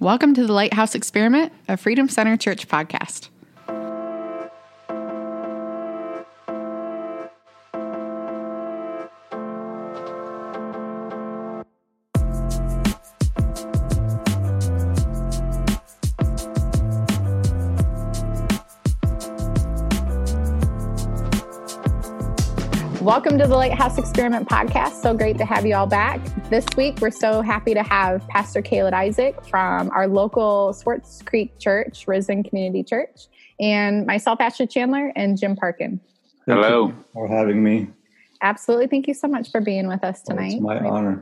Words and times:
Welcome 0.00 0.32
to 0.32 0.46
the 0.46 0.52
Lighthouse 0.54 0.94
Experiment, 0.94 1.52
a 1.68 1.76
Freedom 1.76 2.08
Center 2.08 2.34
Church 2.38 2.66
podcast. 2.66 3.28
Welcome 23.10 23.38
to 23.38 23.48
the 23.48 23.56
Lighthouse 23.56 23.98
Experiment 23.98 24.48
podcast. 24.48 25.02
So 25.02 25.12
great 25.12 25.36
to 25.38 25.44
have 25.44 25.66
you 25.66 25.74
all 25.74 25.88
back. 25.88 26.20
This 26.48 26.64
week, 26.76 27.00
we're 27.00 27.10
so 27.10 27.42
happy 27.42 27.74
to 27.74 27.82
have 27.82 28.24
Pastor 28.28 28.62
Caleb 28.62 28.94
Isaac 28.94 29.44
from 29.46 29.90
our 29.90 30.06
local 30.06 30.72
Swartz 30.72 31.20
Creek 31.20 31.58
Church, 31.58 32.06
Risen 32.06 32.44
Community 32.44 32.84
Church, 32.84 33.26
and 33.58 34.06
myself, 34.06 34.40
Ashley 34.40 34.68
Chandler, 34.68 35.12
and 35.16 35.36
Jim 35.36 35.56
Parkin. 35.56 35.98
Hello. 36.46 36.94
for 37.12 37.26
having 37.26 37.64
me. 37.64 37.88
Absolutely. 38.42 38.86
Thank 38.86 39.08
you 39.08 39.14
so 39.14 39.26
much 39.26 39.50
for 39.50 39.60
being 39.60 39.88
with 39.88 40.04
us 40.04 40.22
tonight. 40.22 40.52
It's 40.52 40.62
my 40.62 40.78
honor. 40.78 41.20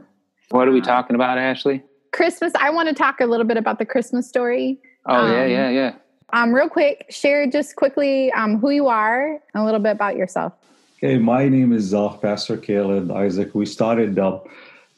What 0.50 0.68
are 0.68 0.72
we 0.72 0.82
talking 0.82 1.16
about, 1.16 1.38
Ashley? 1.38 1.82
Christmas. 2.12 2.52
I 2.60 2.68
want 2.68 2.90
to 2.90 2.94
talk 2.94 3.22
a 3.22 3.26
little 3.26 3.46
bit 3.46 3.56
about 3.56 3.78
the 3.78 3.86
Christmas 3.86 4.28
story. 4.28 4.78
Oh, 5.06 5.26
yeah, 5.26 5.42
Um, 5.44 5.50
yeah, 5.50 5.70
yeah. 5.70 5.94
Um, 6.34 6.54
real 6.54 6.68
quick, 6.68 7.06
share 7.08 7.46
just 7.46 7.76
quickly 7.76 8.30
um, 8.32 8.58
who 8.58 8.68
you 8.68 8.88
are 8.88 9.30
and 9.30 9.62
a 9.62 9.64
little 9.64 9.80
bit 9.80 9.92
about 9.92 10.16
yourself. 10.16 10.52
Okay, 11.00 11.16
my 11.16 11.48
name 11.48 11.72
is 11.72 11.94
uh, 11.94 12.08
Pastor 12.08 12.56
Caleb 12.56 13.12
Isaac. 13.12 13.54
We 13.54 13.66
started 13.66 14.18
uh, 14.18 14.40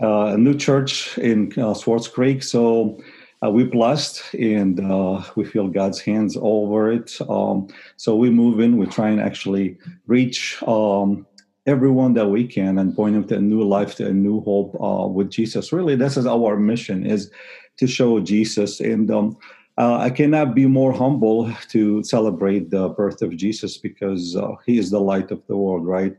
a 0.01 0.39
new 0.39 0.57
church 0.57 1.19
in 1.19 1.53
uh, 1.61 1.75
Swartz 1.75 2.09
Creek, 2.09 2.43
so 2.43 2.99
uh, 3.45 3.51
we're 3.51 3.67
blessed 3.67 4.33
and 4.33 4.81
uh, 4.81 5.23
we 5.37 5.45
feel 5.45 5.69
God's 5.69 6.01
hands 6.01 6.39
all 6.39 6.69
over 6.69 6.91
it. 6.91 7.19
Um, 7.29 7.69
so 7.99 8.17
we 8.17 8.31
move 8.31 8.61
in. 8.61 8.79
We 8.79 8.87
try 8.87 9.11
and 9.11 9.21
actually 9.21 9.77
reach 10.07 10.63
um, 10.63 11.27
everyone 11.67 12.15
that 12.15 12.29
we 12.29 12.47
can 12.47 12.79
and 12.79 12.97
point 12.97 13.13
them 13.13 13.29
to 13.29 13.37
a 13.37 13.43
new 13.43 13.63
life, 13.63 13.97
to 13.97 14.07
a 14.07 14.13
new 14.15 14.41
hope 14.41 14.75
with 15.13 15.29
Jesus. 15.29 15.71
Really, 15.71 15.97
this 15.97 16.17
is 16.17 16.27
our 16.27 16.57
mission: 16.57 17.05
is 17.05 17.31
to 17.77 17.87
show 17.87 18.21
Jesus 18.21 18.81
and. 18.81 19.11
Um, 19.11 19.37
uh, 19.81 19.97
I 19.97 20.11
cannot 20.11 20.55
be 20.55 20.67
more 20.67 20.93
humble 20.93 21.51
to 21.71 22.05
celebrate 22.05 22.69
the 22.69 22.91
birth 22.91 23.23
of 23.23 23.35
Jesus 23.35 23.79
because 23.79 24.37
uh, 24.37 24.57
he 24.67 24.77
is 24.77 24.91
the 24.91 25.01
light 25.01 25.31
of 25.31 25.41
the 25.47 25.57
world, 25.57 25.87
right? 25.87 26.15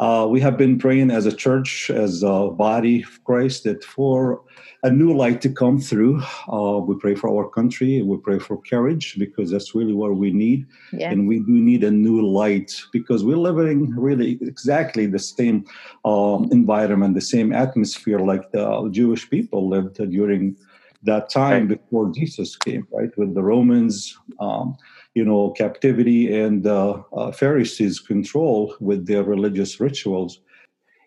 Uh, 0.00 0.26
we 0.28 0.40
have 0.40 0.58
been 0.58 0.76
praying 0.76 1.12
as 1.12 1.24
a 1.24 1.32
church, 1.32 1.90
as 1.90 2.24
a 2.24 2.50
body 2.50 3.02
of 3.02 3.22
Christ, 3.22 3.62
that 3.64 3.84
for 3.84 4.42
a 4.82 4.90
new 4.90 5.16
light 5.16 5.40
to 5.42 5.48
come 5.48 5.80
through. 5.80 6.20
Uh, 6.52 6.80
we 6.80 6.96
pray 6.96 7.14
for 7.14 7.30
our 7.30 7.48
country. 7.48 8.02
We 8.02 8.16
pray 8.16 8.40
for 8.40 8.60
courage 8.62 9.16
because 9.16 9.48
that's 9.52 9.76
really 9.76 9.94
what 9.94 10.16
we 10.16 10.32
need. 10.32 10.66
Yeah. 10.92 11.12
And 11.12 11.28
we 11.28 11.38
do 11.38 11.52
need 11.52 11.84
a 11.84 11.92
new 11.92 12.20
light 12.20 12.74
because 12.92 13.22
we're 13.22 13.36
living 13.36 13.94
really 13.96 14.38
exactly 14.42 15.06
the 15.06 15.20
same 15.20 15.64
um, 16.04 16.48
environment, 16.50 17.14
the 17.14 17.20
same 17.20 17.52
atmosphere 17.52 18.18
like 18.18 18.50
the 18.50 18.88
Jewish 18.90 19.30
people 19.30 19.68
lived 19.68 19.98
during 20.10 20.56
that 21.04 21.30
time 21.30 21.68
before 21.68 22.10
Jesus 22.12 22.56
came, 22.56 22.86
right? 22.92 23.10
With 23.16 23.34
the 23.34 23.42
Romans, 23.42 24.18
um, 24.40 24.76
you 25.14 25.24
know, 25.24 25.50
captivity 25.50 26.34
and 26.36 26.66
uh, 26.66 27.02
uh, 27.16 27.30
Pharisees' 27.32 28.00
control 28.00 28.74
with 28.80 29.06
their 29.06 29.22
religious 29.22 29.78
rituals. 29.80 30.40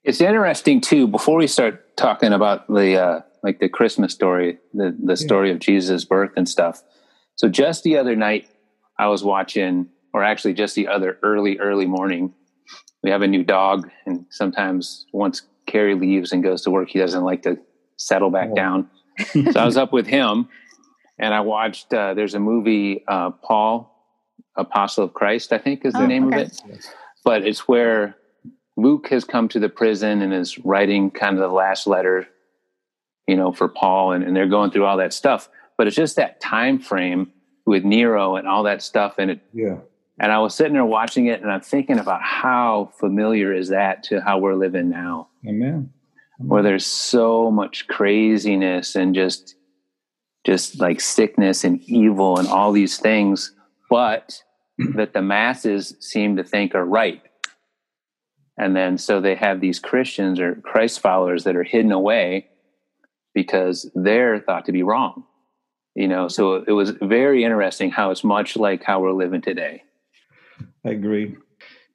It's 0.04 0.22
interesting 0.22 0.80
too. 0.82 1.08
Before 1.08 1.38
we 1.38 1.48
start 1.48 1.98
talking 1.98 2.32
about 2.32 2.68
the 2.68 2.96
uh, 3.02 3.22
like 3.44 3.60
the 3.60 3.68
Christmas 3.70 4.14
story, 4.14 4.58
the 4.74 4.96
the 5.04 5.18
story 5.18 5.52
of 5.52 5.60
Jesus' 5.60 6.06
birth 6.06 6.32
and 6.38 6.48
stuff. 6.48 6.82
So 7.36 7.50
just 7.50 7.84
the 7.84 7.98
other 7.98 8.16
night, 8.16 8.48
I 8.98 9.08
was 9.08 9.24
watching, 9.24 9.88
or 10.14 10.24
actually 10.24 10.54
just 10.54 10.76
the 10.76 10.88
other 10.88 11.18
early 11.24 11.60
early 11.60 11.86
morning. 11.86 12.34
We 13.04 13.12
have 13.12 13.22
a 13.22 13.28
new 13.28 13.44
dog, 13.44 13.90
and 14.06 14.26
sometimes 14.30 15.06
once 15.12 15.42
Carrie 15.66 15.96
leaves 15.96 16.32
and 16.32 16.42
goes 16.44 16.62
to 16.64 16.72
work, 16.72 16.90
he 16.90 17.00
doesn't 17.00 17.24
like 17.24 17.42
to 17.44 17.58
settle 17.98 18.30
back 18.32 18.50
Oh. 18.52 18.56
down. 18.56 18.90
so 19.52 19.60
I 19.60 19.66
was 19.66 19.78
up 19.78 19.92
with 19.94 20.08
him, 20.08 20.50
and 21.20 21.34
I 21.34 21.42
watched. 21.42 21.94
Uh, 21.94 22.14
there's 22.14 22.36
a 22.36 22.40
movie, 22.40 23.04
uh, 23.08 23.32
Paul, 23.32 23.94
Apostle 24.56 25.06
of 25.06 25.14
Christ, 25.14 25.54
I 25.54 25.58
think 25.58 25.86
is 25.86 25.94
the 25.94 26.04
Oh, 26.04 26.06
name 26.08 26.28
okay. 26.28 26.44
of 26.44 26.48
it. 26.48 26.62
But 27.24 27.44
it's 27.46 27.68
where 27.68 28.16
Luke 28.78 29.08
has 29.10 29.24
come 29.24 29.48
to 29.50 29.60
the 29.60 29.70
prison 29.70 30.22
and 30.22 30.34
is 30.34 30.58
writing 30.60 31.12
kind 31.12 31.34
of 31.36 31.42
the 31.42 31.54
last 31.54 31.88
letter, 31.88 32.28
you 33.28 33.36
know, 33.36 33.52
for 33.52 33.68
Paul, 33.68 34.12
and, 34.14 34.24
and 34.24 34.36
they're 34.36 34.48
going 34.48 34.72
through 34.72 34.86
all 34.86 34.98
that 34.98 35.14
stuff. 35.14 35.50
But 35.78 35.88
it's 35.88 35.96
just 35.96 36.16
that 36.16 36.40
time 36.42 36.80
frame 36.80 37.32
with 37.66 37.84
Nero 37.84 38.36
and 38.36 38.48
all 38.48 38.64
that 38.64 38.82
stuff, 38.82 39.16
and 39.18 39.32
it. 39.32 39.42
Yeah, 39.54 39.78
And 40.20 40.32
I 40.32 40.40
was 40.40 40.56
sitting 40.56 40.74
there 40.74 40.86
watching 40.86 41.26
it, 41.28 41.42
and 41.42 41.52
I'm 41.52 41.62
thinking 41.62 42.00
about 42.00 42.22
how 42.24 42.92
familiar 43.00 43.54
is 43.54 43.70
that 43.70 44.04
to 44.04 44.22
how 44.22 44.38
we're 44.40 44.56
living 44.56 44.90
now 44.90 45.28
amen. 45.46 45.92
Mm-hmm. 46.40 46.50
where 46.50 46.64
there's 46.64 46.86
so 46.86 47.50
much 47.50 47.88
craziness 47.88 48.96
and 48.96 49.16
just 49.16 49.56
just 50.46 50.80
like 50.80 51.02
sickness 51.02 51.64
and 51.64 51.82
evil 51.82 52.38
and 52.38 52.48
all 52.48 52.72
these 52.72 52.98
things 52.98 53.54
but 53.90 54.44
mm-hmm. 54.80 54.98
that 54.98 55.14
the 55.14 55.22
masses 55.22 55.96
seem 56.00 56.36
to 56.36 56.44
think 56.44 56.76
are 56.76 56.86
right. 56.86 57.22
And 58.60 58.76
then 58.76 58.98
so 58.98 59.20
they 59.20 59.36
have 59.36 59.62
these 59.62 59.80
christians 59.80 60.40
or 60.40 60.56
christ 60.56 61.00
followers 61.00 61.44
that 61.46 61.56
are 61.56 61.64
hidden 61.64 61.92
away 61.92 62.48
because 63.34 63.90
they're 63.96 64.40
thought 64.40 64.66
to 64.66 64.72
be 64.72 64.84
wrong 64.84 65.24
you 65.98 66.08
know? 66.08 66.28
So 66.28 66.64
it 66.68 66.72
was 66.72 66.92
very 67.02 67.44
interesting 67.44 67.90
how 67.90 68.12
it's 68.12 68.24
much 68.24 68.56
like 68.56 68.84
how 68.84 69.02
we're 69.02 69.12
living 69.12 69.42
today. 69.42 69.84
I 70.86 70.90
agree. 70.90 71.36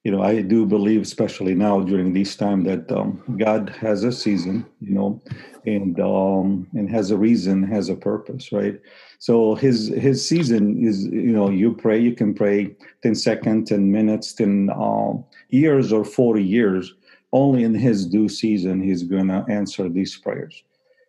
You 0.04 0.10
know, 0.10 0.22
I 0.22 0.42
do 0.42 0.66
believe, 0.66 1.02
especially 1.02 1.54
now 1.54 1.80
during 1.80 2.12
this 2.12 2.34
time, 2.34 2.64
that 2.64 2.90
um, 2.90 3.22
God 3.38 3.68
has 3.80 4.02
a 4.02 4.10
season, 4.10 4.66
you 4.80 4.94
know, 4.94 5.22
and 5.64 5.98
um, 6.00 6.66
and 6.72 6.90
has 6.90 7.12
a 7.12 7.16
reason, 7.16 7.62
has 7.62 7.88
a 7.88 7.94
purpose, 7.94 8.50
right? 8.50 8.80
So 9.20 9.54
his 9.54 9.88
his 9.88 10.28
season 10.28 10.84
is, 10.84 11.04
you 11.04 11.32
know, 11.32 11.50
you 11.50 11.72
pray, 11.74 12.00
you 12.00 12.14
can 12.16 12.34
pray 12.34 12.74
10 13.04 13.14
seconds, 13.14 13.68
10 13.68 13.92
minutes, 13.92 14.32
10 14.32 14.70
um, 14.74 15.24
years 15.50 15.92
or 15.92 16.04
40 16.04 16.42
years. 16.42 16.94
Only 17.32 17.62
in 17.62 17.72
his 17.72 18.04
due 18.04 18.28
season, 18.28 18.82
he's 18.82 19.04
going 19.04 19.28
to 19.28 19.44
answer 19.48 19.88
these 19.88 20.16
prayers. 20.16 20.64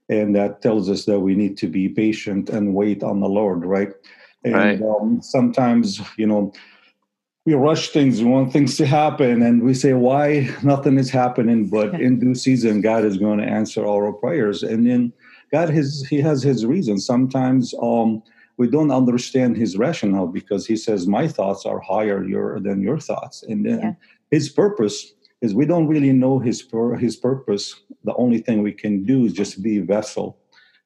And 0.08 0.36
that 0.36 0.62
tells 0.62 0.90
us 0.90 1.06
that 1.06 1.20
we 1.20 1.36
need 1.36 1.58
to 1.58 1.68
be 1.68 1.90
patient 1.90 2.50
and 2.50 2.75
wait 2.75 3.04
on 3.04 3.20
the 3.20 3.28
Lord, 3.28 3.66
right? 3.66 3.92
And 4.46 4.54
Right. 4.54 4.81
Um, 4.81 5.22
sometimes, 5.22 6.02
you 6.18 6.28
know, 6.28 6.54
we 7.46 7.54
rush 7.54 7.90
things 7.90 8.22
we 8.22 8.30
want 8.30 8.54
things 8.54 8.78
to 8.78 8.86
happen 8.86 9.42
and 9.42 9.64
we 9.64 9.74
say 9.74 9.94
why 9.94 10.50
nothing 10.64 10.98
is 10.98 11.09
happening? 11.09 11.68
But 11.68 12.00
in 12.00 12.20
due 12.20 12.36
season 12.36 12.81
god 12.81 13.04
is 13.06 13.18
going 13.18 13.40
to 13.40 13.46
answer 13.46 13.86
all 13.86 13.98
our 14.04 14.14
prayers 14.14 14.64
and 14.64 14.88
then 14.88 15.12
god 15.52 15.70
has 15.70 16.06
he 16.09 16.22
has 16.22 16.42
his 16.44 16.66
reasons 16.66 17.06
sometimes 17.06 17.74
um 17.81 18.24
we 18.58 18.68
don't 18.70 18.92
understand 18.92 19.58
his 19.58 19.78
rationale 19.78 20.28
because 20.28 20.66
he 20.68 20.76
says 20.78 21.08
my 21.08 21.28
thoughts 21.28 21.66
are 21.66 21.80
higher 21.80 22.24
your, 22.24 22.59
than 22.59 22.81
your 22.81 23.00
thoughts 23.00 23.44
and 23.44 23.66
then 23.66 23.80
Yeah. 23.80 23.94
his 24.31 24.50
purpose 24.50 25.14
is 25.42 25.54
we 25.54 25.66
don't 25.66 25.88
really 25.88 26.14
know 26.14 26.40
his 26.40 26.62
pur- 26.62 26.96
his 26.96 27.18
purpose. 27.18 27.75
The 28.06 28.16
only 28.16 28.40
thing 28.40 28.64
we 28.64 28.72
can 28.72 29.04
do 29.04 29.25
is 29.25 29.34
just 29.34 29.62
be 29.62 29.80
a 29.80 29.84
vessel 29.84 30.38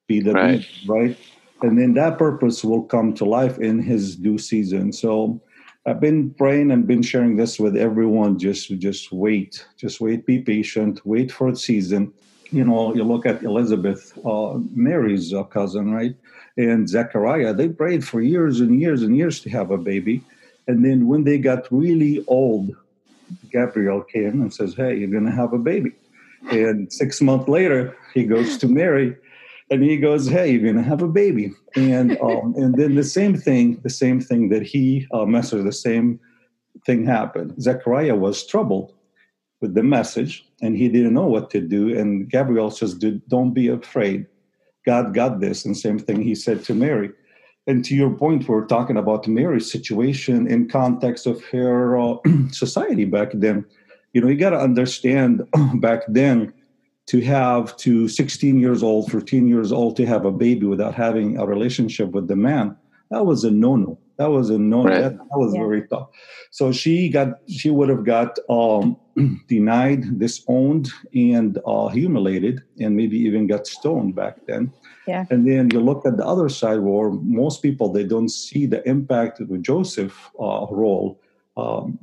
be 0.08 0.22
the 0.22 0.34
Right. 0.34 0.60
beast, 0.60 0.88
right? 0.88 1.18
And 1.62 1.78
then 1.78 1.94
that 1.96 2.18
purpose 2.18 2.64
will 2.64 2.84
come 2.84 3.14
to 3.16 3.26
life 3.26 3.60
in 3.60 3.80
his 3.80 4.16
due 4.16 4.38
season. 4.38 4.94
So 4.94 5.42
I've 5.88 6.02
been 6.02 6.32
praying 6.32 6.72
and 6.72 6.86
been 6.86 7.02
sharing 7.02 7.38
this 7.38 7.58
with 7.62 7.78
everyone. 7.78 8.38
Just, 8.38 8.78
just 8.78 9.14
wait, 9.14 9.66
just 9.78 10.02
wait, 10.02 10.26
be 10.26 10.38
patient, 10.40 11.00
wait 11.06 11.32
for 11.32 11.50
the 11.50 11.58
season. 11.58 12.12
You 12.52 12.66
know, 12.66 12.94
you 12.94 13.06
look 13.06 13.26
at 13.26 13.42
Elizabeth, 13.42 14.18
uh, 14.26 14.60
Mary's 14.76 15.34
uh, 15.34 15.44
cousin, 15.44 15.94
right, 15.94 16.14
and 16.58 16.90
Zechariah. 16.90 17.54
They 17.54 17.70
prayed 17.70 18.06
for 18.06 18.20
years 18.20 18.60
and 18.60 18.82
years 18.82 19.02
and 19.02 19.16
years 19.16 19.40
to 19.42 19.50
have 19.52 19.72
a 19.72 19.78
baby, 19.78 20.22
and 20.68 20.84
then 20.84 21.08
when 21.08 21.24
they 21.24 21.38
got 21.38 21.72
really 21.72 22.24
old, 22.28 22.76
Gabriel 23.50 24.02
came 24.02 24.42
and 24.42 24.54
says, 24.54 24.76
"Hey, 24.76 24.98
you're 24.98 25.10
going 25.10 25.26
to 25.26 25.32
have 25.32 25.54
a 25.54 25.58
baby." 25.58 25.94
And 26.52 26.92
six 26.92 27.22
months 27.22 27.48
later, 27.48 27.96
he 28.14 28.24
goes 28.26 28.58
to 28.58 28.68
Mary, 28.68 29.16
and 29.70 29.84
he 29.84 29.98
goes, 29.98 30.28
"Hey, 30.28 30.52
you're 30.52 30.64
going 30.64 30.76
to 30.76 30.90
have 30.90 31.02
a 31.02 31.08
baby." 31.08 31.54
And 31.76 32.18
um, 32.22 32.54
and 32.58 32.76
then 32.76 32.96
the 32.96 33.04
same 33.04 33.36
thing, 33.36 33.80
the 33.84 33.90
same 33.90 34.20
thing 34.22 34.50
that 34.50 34.64
he 34.64 35.08
uh, 35.12 35.26
messaged, 35.26 35.64
the 35.64 35.72
same 35.72 36.20
thing 36.86 37.06
happened. 37.06 37.62
Zechariah 37.62 38.16
was 38.16 38.46
troubled 38.46 38.94
with 39.62 39.74
the 39.74 39.84
message, 39.84 40.48
and 40.62 40.78
he 40.78 40.88
didn't 40.88 41.14
know 41.14 41.28
what 41.28 41.50
to 41.52 41.62
do. 41.62 41.98
And 41.98 42.30
Gabriel 42.30 42.72
says, 42.72 42.94
"Do- 42.94 43.22
"Don't 43.28 43.54
be 43.54 43.68
afraid. 43.68 44.26
God 44.86 45.14
got 45.14 45.40
this." 45.40 45.66
And 45.66 45.76
same 45.76 46.00
thing 46.00 46.22
he 46.22 46.36
said 46.36 46.64
to 46.66 46.74
Mary. 46.74 47.12
And 47.68 47.84
to 47.84 47.96
your 47.96 48.12
point, 48.12 48.48
we're 48.48 48.66
talking 48.66 48.96
about 48.96 49.28
Mary's 49.28 49.70
situation 49.70 50.48
in 50.48 50.70
context 50.70 51.28
of 51.28 51.44
her 51.46 52.00
uh, 52.00 52.16
society 52.52 53.04
back 53.04 53.32
then. 53.34 53.66
You 54.14 54.22
know, 54.22 54.30
you 54.30 54.38
got 54.38 54.52
to 54.52 54.60
understand 54.60 55.44
back 55.82 56.04
then 56.08 56.54
to 57.08 57.22
have 57.22 57.76
to 57.78 58.08
16 58.08 58.60
years 58.60 58.84
old 58.84 59.12
13 59.12 59.48
years 59.48 59.72
old 59.72 59.96
to 59.98 60.06
have 60.06 60.26
a 60.26 60.32
baby 60.32 60.66
without 60.66 60.94
having 60.94 61.38
a 61.40 61.46
relationship 61.46 62.12
with 62.12 62.28
the 62.28 62.36
man 62.36 62.76
that 63.10 63.26
was 63.26 63.44
a 63.44 63.52
no-no 63.52 63.98
that 64.18 64.30
was 64.30 64.50
a 64.50 64.58
no 64.58 64.84
right. 64.84 65.02
that, 65.02 65.18
that, 65.18 65.38
was 65.38 65.54
yeah. 65.54 65.62
very 65.62 65.88
tough 65.88 66.10
so 66.52 66.72
she 66.72 67.10
got 67.10 67.40
she 67.48 67.70
would 67.70 67.90
have 67.90 68.04
got 68.04 68.38
um, 68.50 68.98
denied 69.48 70.20
disowned 70.20 70.90
and 71.14 71.60
uh, 71.66 71.88
humiliated 71.88 72.62
and 72.80 72.96
maybe 72.96 73.18
even 73.18 73.48
got 73.48 73.66
stoned 73.66 74.16
back 74.16 74.46
then 74.46 74.72
yeah. 75.08 75.26
and 75.30 75.48
then 75.48 75.70
you 75.72 75.80
look 75.80 76.06
at 76.06 76.18
the 76.18 76.26
other 76.26 76.50
side 76.50 76.80
where 76.80 77.10
most 77.10 77.62
people 77.62 77.92
they 77.92 78.04
don't 78.04 78.30
see 78.30 78.66
the 78.66 78.88
impact 78.88 79.40
of 79.40 79.48
the 79.50 79.58
joseph 79.58 80.30
uh, 80.40 80.66
role 80.70 81.20
um, 81.56 81.98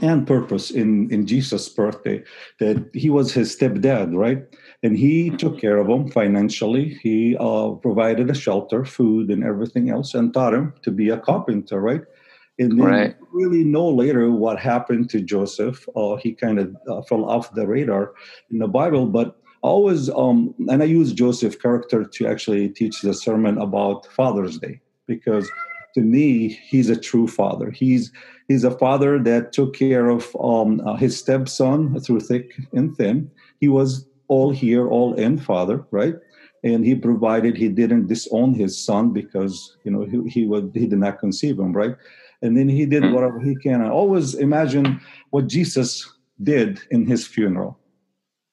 and 0.00 0.26
purpose 0.26 0.70
in, 0.70 1.10
in 1.10 1.26
Jesus' 1.26 1.68
birthday, 1.68 2.22
that 2.60 2.88
he 2.94 3.10
was 3.10 3.32
his 3.32 3.54
stepdad, 3.54 4.16
right? 4.16 4.42
And 4.82 4.96
he 4.96 5.30
took 5.30 5.60
care 5.60 5.78
of 5.78 5.88
him 5.88 6.08
financially. 6.10 6.98
He 7.02 7.36
uh, 7.38 7.70
provided 7.72 8.30
a 8.30 8.34
shelter, 8.34 8.84
food, 8.84 9.30
and 9.30 9.44
everything 9.44 9.90
else, 9.90 10.14
and 10.14 10.32
taught 10.32 10.54
him 10.54 10.74
to 10.82 10.90
be 10.90 11.10
a 11.10 11.18
carpenter, 11.18 11.80
right? 11.80 12.02
And 12.58 12.78
then 12.78 12.86
right. 12.86 13.16
really 13.32 13.64
know 13.64 13.88
later 13.88 14.30
what 14.30 14.58
happened 14.58 15.10
to 15.10 15.20
Joseph. 15.20 15.86
Uh, 15.96 16.16
he 16.16 16.32
kind 16.32 16.58
of 16.58 16.76
uh, 16.88 17.02
fell 17.02 17.24
off 17.24 17.54
the 17.54 17.66
radar 17.66 18.12
in 18.50 18.58
the 18.58 18.68
Bible, 18.68 19.06
but 19.06 19.36
always, 19.62 20.10
um, 20.10 20.54
and 20.68 20.82
I 20.82 20.86
use 20.86 21.12
Joseph 21.12 21.60
character 21.60 22.04
to 22.04 22.26
actually 22.26 22.68
teach 22.68 23.00
the 23.00 23.14
sermon 23.14 23.58
about 23.58 24.06
Father's 24.06 24.58
Day 24.58 24.80
because 25.06 25.50
to 25.94 26.00
me, 26.00 26.48
he's 26.48 26.88
a 26.88 26.98
true 26.98 27.28
father. 27.28 27.70
He's 27.70 28.12
he's 28.52 28.64
a 28.64 28.78
father 28.78 29.18
that 29.18 29.52
took 29.52 29.74
care 29.74 30.10
of 30.10 30.36
um, 30.38 30.80
uh, 30.86 30.96
his 30.96 31.18
stepson 31.18 31.98
through 32.00 32.20
thick 32.20 32.52
and 32.72 32.94
thin. 32.96 33.30
He 33.60 33.68
was 33.68 34.06
all 34.28 34.50
here, 34.50 34.88
all 34.88 35.14
in 35.14 35.38
father, 35.38 35.84
right? 35.90 36.14
And 36.62 36.84
he 36.84 36.94
provided. 36.94 37.56
He 37.56 37.68
didn't 37.68 38.06
disown 38.06 38.54
his 38.54 38.78
son 38.78 39.12
because 39.12 39.76
you 39.84 39.90
know 39.90 40.04
he, 40.04 40.30
he 40.30 40.46
would 40.46 40.70
he 40.74 40.86
did 40.86 40.98
not 40.98 41.18
conceive 41.18 41.58
him, 41.58 41.72
right? 41.72 41.96
And 42.42 42.56
then 42.56 42.68
he 42.68 42.86
did 42.86 43.04
hmm. 43.04 43.12
whatever 43.12 43.40
he 43.40 43.56
can. 43.56 43.82
I 43.82 43.88
always 43.88 44.34
imagine 44.34 45.00
what 45.30 45.46
Jesus 45.46 46.08
did 46.42 46.80
in 46.90 47.06
his 47.06 47.26
funeral. 47.26 47.78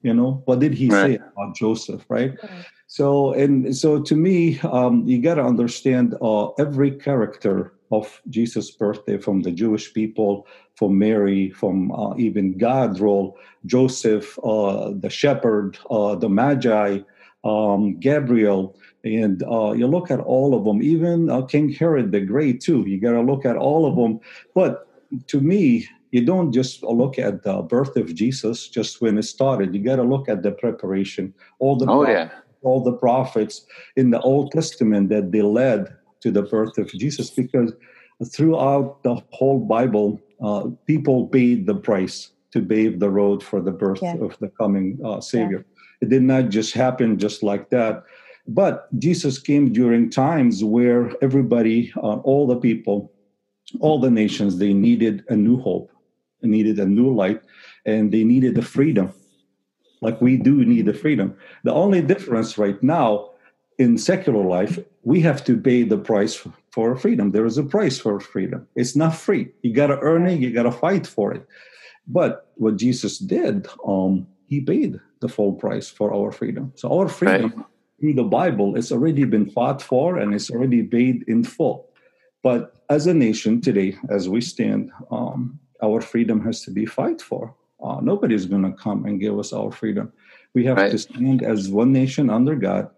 You 0.02 0.14
know, 0.14 0.42
what 0.46 0.60
did 0.60 0.74
he 0.74 0.88
right. 0.88 1.06
say 1.06 1.16
about 1.16 1.56
Joseph, 1.56 2.06
right? 2.10 2.32
right. 2.42 2.66
So 2.88 3.34
and 3.34 3.76
so 3.76 4.02
to 4.02 4.16
me, 4.16 4.60
um, 4.62 5.08
you 5.08 5.22
got 5.22 5.36
to 5.36 5.44
understand 5.44 6.16
uh, 6.22 6.48
every 6.54 6.92
character 6.92 7.74
of 7.92 8.22
Jesus' 8.30 8.72
birthday 8.72 9.18
from 9.18 9.42
the 9.42 9.52
Jewish 9.52 9.94
people, 9.94 10.48
from 10.76 10.98
Mary, 10.98 11.50
from 11.52 11.92
uh, 11.92 12.16
even 12.18 12.58
God's 12.58 13.02
role, 13.02 13.38
Joseph, 13.66 14.38
uh, 14.44 14.92
the 14.94 15.10
shepherd, 15.10 15.78
uh, 15.90 16.16
the 16.16 16.30
Magi, 16.30 17.00
um, 17.44 18.00
Gabriel, 18.00 18.76
and 19.04 19.44
uh, 19.44 19.72
you 19.72 19.88
look 19.88 20.12
at 20.12 20.20
all 20.20 20.54
of 20.54 20.66
them, 20.66 20.82
even 20.84 21.30
uh, 21.30 21.42
King 21.44 21.70
Herod 21.70 22.12
the 22.12 22.22
Great, 22.22 22.62
too. 22.62 22.84
You 22.88 23.00
got 23.00 23.14
to 23.14 23.22
look 23.22 23.46
at 23.46 23.56
all 23.56 23.86
of 23.86 23.96
them. 23.96 24.20
But 24.54 24.88
to 25.28 25.40
me, 25.40 25.88
you 26.12 26.26
don't 26.26 26.52
just 26.52 26.84
look 26.84 27.18
at 27.18 27.44
the 27.44 27.62
birth 27.62 27.96
of 27.96 28.14
Jesus 28.14 28.68
just 28.68 29.02
when 29.02 29.18
it 29.18 29.24
started. 29.24 29.74
You 29.74 29.82
got 29.82 29.98
to 29.98 30.04
look 30.04 30.28
at 30.28 30.44
the 30.44 30.52
preparation, 30.52 31.34
all 31.60 31.76
the 31.76 31.86
oh, 31.90 32.08
yeah 32.08 32.30
all 32.62 32.84
the 32.84 32.94
prophets 32.94 33.66
in 33.96 34.10
the 34.10 34.20
Old 34.22 34.52
Testament 34.52 35.10
that 35.10 35.32
they 35.32 35.42
led 35.42 35.94
to 36.22 36.32
the 36.32 36.44
birth 36.44 36.78
of 36.78 36.92
Jesus 36.92 37.30
because 37.30 37.74
throughout 38.26 39.02
the 39.04 39.22
whole 39.32 39.60
Bible, 39.60 40.20
uh, 40.42 40.68
people 40.86 41.28
paid 41.28 41.66
the 41.66 41.76
price 41.76 42.32
to 42.52 42.62
pave 42.62 43.00
the 43.00 43.10
road 43.10 43.44
for 43.44 43.62
the 43.62 43.72
birth 43.72 44.00
yeah. 44.02 44.16
of 44.16 44.38
the 44.40 44.50
coming 44.50 45.00
uh, 45.04 45.22
Savior. 45.22 45.66
Yeah. 45.66 46.08
It 46.08 46.10
did 46.10 46.24
not 46.24 46.50
just 46.50 46.74
happen 46.74 47.18
just 47.18 47.44
like 47.44 47.70
that. 47.70 48.04
But 48.48 48.88
Jesus 48.98 49.38
came 49.38 49.72
during 49.72 50.10
times 50.10 50.64
where 50.64 51.12
everybody, 51.22 51.94
uh, 51.98 52.18
all 52.18 52.48
the 52.48 52.56
people, 52.56 53.12
all 53.80 54.00
the 54.00 54.10
nations, 54.10 54.58
they 54.58 54.74
needed 54.74 55.24
a 55.30 55.36
new 55.36 55.62
hope, 55.62 55.92
needed 56.42 56.80
a 56.80 56.86
new 56.86 57.14
light, 57.14 57.42
and 57.86 58.12
they 58.12 58.24
needed 58.24 58.56
the 58.56 58.64
freedom 58.64 59.14
like 60.02 60.22
we 60.22 60.38
do 60.38 60.64
need 60.66 60.86
the 60.86 60.94
freedom. 60.94 61.36
The 61.64 61.74
only 61.74 62.02
difference 62.02 62.58
right 62.58 62.82
now 62.82 63.29
in 63.80 63.98
secular 63.98 64.44
life, 64.44 64.78
we 65.04 65.22
have 65.22 65.44
to 65.46 65.58
pay 65.58 65.84
the 65.84 65.98
price 65.98 66.46
for 66.72 66.96
freedom. 66.98 67.32
There 67.32 67.46
is 67.46 67.58
a 67.58 67.64
price 67.64 67.98
for 67.98 68.20
freedom. 68.20 68.68
It's 68.76 68.96
not 68.96 69.16
free. 69.16 69.48
You 69.62 69.74
got 69.74 69.88
to 69.88 70.00
earn 70.02 70.28
it. 70.28 70.40
You 70.40 70.52
got 70.52 70.64
to 70.64 70.72
fight 70.72 71.08
for 71.08 71.34
it. 71.34 71.48
But 72.06 72.52
what 72.56 72.76
Jesus 72.76 73.18
did, 73.18 73.68
um, 73.88 74.28
he 74.46 74.60
paid 74.60 75.00
the 75.22 75.30
full 75.30 75.54
price 75.54 75.90
for 75.90 76.14
our 76.14 76.32
freedom. 76.32 76.74
So 76.76 76.92
our 76.92 77.08
freedom 77.08 77.54
right. 77.56 77.66
through 78.02 78.14
the 78.16 78.24
Bible 78.24 78.76
has 78.76 78.92
already 78.92 79.24
been 79.24 79.50
fought 79.50 79.82
for 79.82 80.18
and 80.18 80.36
it's 80.36 80.52
already 80.52 80.84
paid 80.84 81.24
in 81.28 81.44
full. 81.44 81.88
But 82.44 82.84
as 82.90 83.08
a 83.08 83.14
nation 83.14 83.62
today, 83.62 83.96
as 84.10 84.28
we 84.28 84.42
stand, 84.42 84.92
um, 85.10 85.60
our 85.82 86.02
freedom 86.02 86.44
has 86.44 86.64
to 86.64 86.72
be 86.72 86.86
fight 86.86 87.22
for. 87.22 87.56
Uh, 87.82 88.00
nobody's 88.02 88.46
going 88.46 88.64
to 88.64 88.74
come 88.74 89.06
and 89.06 89.22
give 89.22 89.40
us 89.40 89.54
our 89.54 89.72
freedom. 89.72 90.12
We 90.54 90.66
have 90.66 90.78
right. 90.78 90.92
to 90.92 90.98
stand 90.98 91.44
as 91.44 91.70
one 91.70 91.94
nation 91.94 92.30
under 92.30 92.56
God 92.56 92.90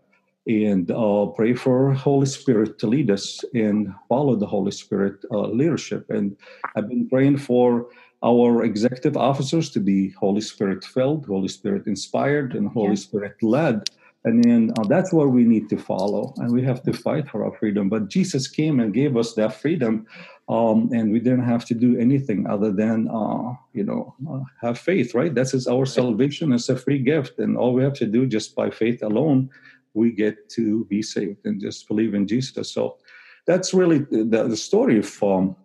and 0.47 0.89
uh, 0.91 1.27
pray 1.27 1.53
for 1.53 1.93
Holy 1.93 2.25
Spirit 2.25 2.79
to 2.79 2.88
lead 2.88 3.11
us 3.11 3.43
and 3.53 3.93
follow 4.09 4.35
the 4.35 4.45
Holy 4.45 4.71
Spirit 4.71 5.23
uh, 5.31 5.47
leadership. 5.47 6.09
And 6.09 6.35
I've 6.75 6.89
been 6.89 7.07
praying 7.09 7.38
for 7.38 7.88
our 8.23 8.63
executive 8.63 9.17
officers 9.17 9.69
to 9.71 9.79
be 9.79 10.09
Holy 10.11 10.41
Spirit 10.41 10.83
filled, 10.83 11.25
Holy 11.25 11.47
Spirit 11.47 11.88
inspired, 11.88 12.55
and 12.55 12.69
Holy 12.69 12.89
yeah. 12.89 12.95
Spirit 12.95 13.41
led. 13.41 13.89
And 14.23 14.43
then 14.43 14.71
uh, 14.77 14.83
that's 14.83 15.11
what 15.11 15.31
we 15.31 15.43
need 15.43 15.67
to 15.69 15.77
follow, 15.77 16.31
and 16.38 16.51
we 16.51 16.61
have 16.61 16.83
to 16.83 16.93
fight 16.93 17.27
for 17.27 17.43
our 17.43 17.57
freedom. 17.57 17.89
But 17.89 18.07
Jesus 18.07 18.47
came 18.47 18.79
and 18.79 18.93
gave 18.93 19.17
us 19.17 19.33
that 19.33 19.59
freedom 19.59 20.05
um, 20.51 20.89
and 20.93 21.11
we 21.11 21.19
didn't 21.19 21.45
have 21.45 21.63
to 21.65 21.73
do 21.73 21.97
anything 21.97 22.45
other 22.47 22.71
than 22.71 23.07
uh, 23.07 23.55
you 23.73 23.83
know 23.83 24.13
uh, 24.29 24.41
have 24.61 24.77
faith 24.77 25.15
right 25.15 25.33
that's 25.33 25.67
our 25.67 25.85
salvation 25.85 26.51
it's 26.51 26.69
a 26.69 26.75
free 26.75 26.99
gift 26.99 27.39
and 27.39 27.57
all 27.57 27.73
we 27.73 27.83
have 27.83 27.93
to 27.93 28.05
do 28.05 28.25
just 28.25 28.53
by 28.53 28.69
faith 28.69 29.01
alone 29.01 29.49
we 29.93 30.11
get 30.11 30.49
to 30.49 30.85
be 30.85 31.01
saved 31.01 31.45
and 31.45 31.61
just 31.61 31.88
believe 31.88 32.13
in 32.13 32.27
jesus. 32.27 32.71
So 32.71 32.97
that's 33.45 33.73
really 33.73 33.99
the, 33.99 34.47
the 34.47 34.57
story 34.57 34.99
of 34.99 35.23
um, 35.23 35.55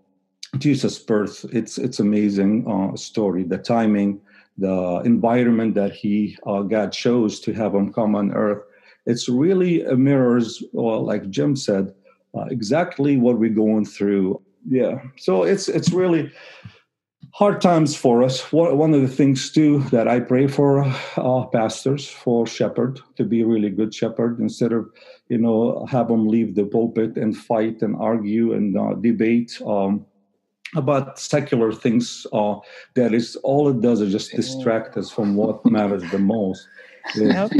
jesus 0.59 0.99
birth. 0.99 1.45
It's 1.53 1.79
it's 1.79 2.01
amazing 2.01 2.67
uh, 2.69 2.97
story. 2.97 3.45
The 3.45 3.59
timing 3.59 4.21
the 4.59 5.03
environment 5.05 5.75
that 5.75 5.93
he 5.93 6.37
uh, 6.47 6.63
god 6.63 6.93
chose 6.93 7.41
to 7.41 7.53
have 7.53 7.75
him 7.75 7.93
come 7.93 8.15
on 8.15 8.33
earth. 8.33 8.63
It's 9.05 9.29
really 9.29 9.85
mirrors 9.95 10.63
well, 10.73 11.03
like 11.05 11.31
jim 11.31 11.57
said 11.57 11.95
uh, 12.37 12.45
exactly 12.51 13.17
what 13.17 13.39
we're 13.39 13.51
going 13.51 13.85
through. 13.85 14.41
Yeah. 14.69 15.01
So 15.17 15.45
it's 15.45 15.69
it's 15.69 15.91
really 15.91 16.33
hard 17.37 17.61
times 17.61 17.95
for 17.95 18.23
us 18.23 18.51
one 18.51 18.95
of 18.95 19.03
the 19.03 19.15
things 19.21 19.51
too 19.51 19.81
that 19.95 20.09
i 20.09 20.19
pray 20.19 20.47
for 20.47 20.83
uh, 21.19 21.45
pastors 21.53 22.09
for 22.09 22.47
shepherd 22.47 22.99
to 23.15 23.25
be 23.25 23.45
really 23.45 23.69
good 23.69 23.93
shepherd 23.95 24.41
instead 24.41 24.73
of 24.73 24.89
you 25.29 25.37
know 25.37 25.85
have 25.85 26.09
them 26.09 26.27
leave 26.27 26.55
the 26.55 26.65
pulpit 26.65 27.19
and 27.19 27.37
fight 27.37 27.83
and 27.83 27.95
argue 27.97 28.55
and 28.55 28.79
uh, 28.79 28.95
debate 28.95 29.61
um, 29.67 30.07
about 30.77 31.19
secular 31.19 31.73
things 31.75 32.27
uh, 32.33 32.55
that 32.95 33.13
is 33.13 33.37
all 33.43 33.69
it 33.69 33.83
does 33.83 34.01
is 34.01 34.13
just 34.13 34.31
distract 34.35 34.97
us 34.97 35.11
from 35.11 35.37
what 35.37 35.65
matters 35.67 36.11
the 36.11 36.19
most 36.19 36.67
yep. 37.17 37.53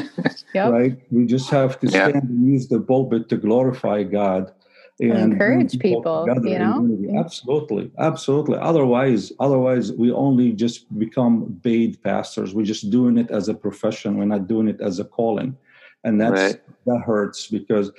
Yep. 0.55 0.73
right 0.73 0.97
we 1.11 1.27
just 1.27 1.51
have 1.51 1.79
to 1.81 1.89
stand 1.89 2.15
yep. 2.15 2.23
and 2.23 2.51
use 2.51 2.67
the 2.69 2.81
pulpit 2.81 3.29
to 3.29 3.37
glorify 3.37 4.03
god 4.05 4.53
and 5.01 5.33
encourage 5.33 5.79
people 5.79 6.27
you 6.43 6.59
know? 6.59 7.19
absolutely 7.19 7.91
absolutely. 7.99 8.59
Otherwise 8.59 9.33
otherwise 9.41 9.93
we 9.93 10.11
only 10.11 10.53
just 10.53 10.87
become 10.99 11.61
paid 11.63 12.03
pastors. 12.03 12.55
We're 12.55 12.65
just 12.65 12.91
doing 12.91 13.19
it 13.19 13.31
as 13.31 13.49
a 13.49 13.55
profession. 13.55 14.17
We're 14.17 14.25
not 14.25 14.47
doing 14.47 14.69
it 14.69 14.81
as 14.81 14.99
a 14.99 15.05
calling. 15.05 15.57
And 16.05 16.21
that's 16.21 16.55
right. 16.55 16.61
that 16.87 17.03
hurts 17.05 17.49
because 17.49 17.91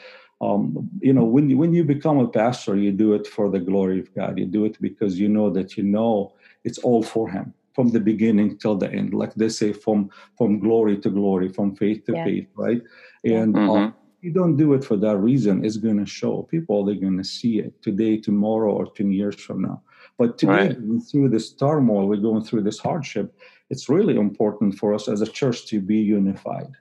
um, 0.42 0.90
you 1.02 1.14
know 1.14 1.24
when 1.24 1.50
you 1.50 1.58
when 1.58 1.74
you 1.74 1.84
become 1.84 2.20
a 2.20 2.28
pastor 2.28 2.76
you 2.76 2.92
do 2.92 3.14
it 3.14 3.28
for 3.28 3.50
the 3.50 3.60
glory 3.60 4.00
of 4.00 4.14
god. 4.16 4.40
You 4.40 4.46
do 4.46 4.66
it 4.66 4.82
because 4.82 5.20
you 5.20 5.30
know 5.30 5.50
that 5.52 5.78
you 5.78 5.84
know 5.84 6.34
it's 6.64 6.80
all 6.80 7.04
for 7.04 7.30
him 7.30 7.54
from 7.74 7.90
the 7.90 8.00
beginning 8.00 8.58
till 8.58 8.76
the 8.76 8.92
end. 8.92 9.14
Like 9.14 9.36
they 9.36 9.50
say 9.50 9.72
from 9.72 10.10
from 10.36 10.60
glory 10.60 10.98
to 10.98 11.12
glory 11.12 11.50
from 11.50 11.76
faith 11.76 12.06
to 12.06 12.14
yeah. 12.14 12.26
faith 12.26 12.48
right? 12.56 12.82
And 13.24 13.54
mm-hmm. 13.54 13.70
um, 13.70 13.96
you 14.28 14.34
don't 14.34 14.58
do 14.58 14.74
it 14.74 14.84
for 14.84 14.98
that 14.98 15.18
reason, 15.18 15.64
it's 15.64 15.78
going 15.78 16.00
to 16.04 16.06
show. 16.06 16.44
People 16.52 16.84
they're 16.84 17.06
going 17.08 17.18
to 17.18 17.24
see 17.24 17.60
it 17.60 17.82
today, 17.82 18.18
tomorrow, 18.18 18.74
or 18.74 18.86
10 18.92 19.10
years 19.14 19.40
from 19.40 19.62
now. 19.62 19.82
But 20.18 20.38
today, 20.38 20.76
right. 20.76 20.78
through 21.10 21.30
this 21.30 21.54
turmoil, 21.54 22.08
we're 22.10 22.28
going 22.30 22.44
through 22.44 22.64
this 22.64 22.80
hardship. 22.80 23.34
It's 23.70 23.88
really 23.88 24.18
important 24.18 24.78
for 24.78 24.94
us 24.94 25.08
as 25.08 25.22
a 25.22 25.32
church 25.40 25.66
to 25.68 25.80
be 25.80 26.00
unified. 26.00 26.72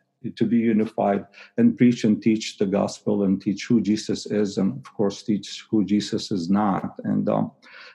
to 0.40 0.46
be 0.54 0.60
unified 0.74 1.22
and 1.56 1.76
preach 1.78 2.02
and 2.02 2.20
teach 2.20 2.58
the 2.58 2.66
gospel 2.80 3.22
and 3.24 3.40
teach 3.40 3.60
who 3.68 3.80
Jesus 3.80 4.26
is, 4.42 4.58
and 4.58 4.70
of 4.84 4.88
course 4.98 5.22
teach 5.22 5.48
who 5.70 5.84
Jesus 5.84 6.32
is 6.32 6.44
not, 6.50 6.82
and 7.04 7.28
um, 7.28 7.52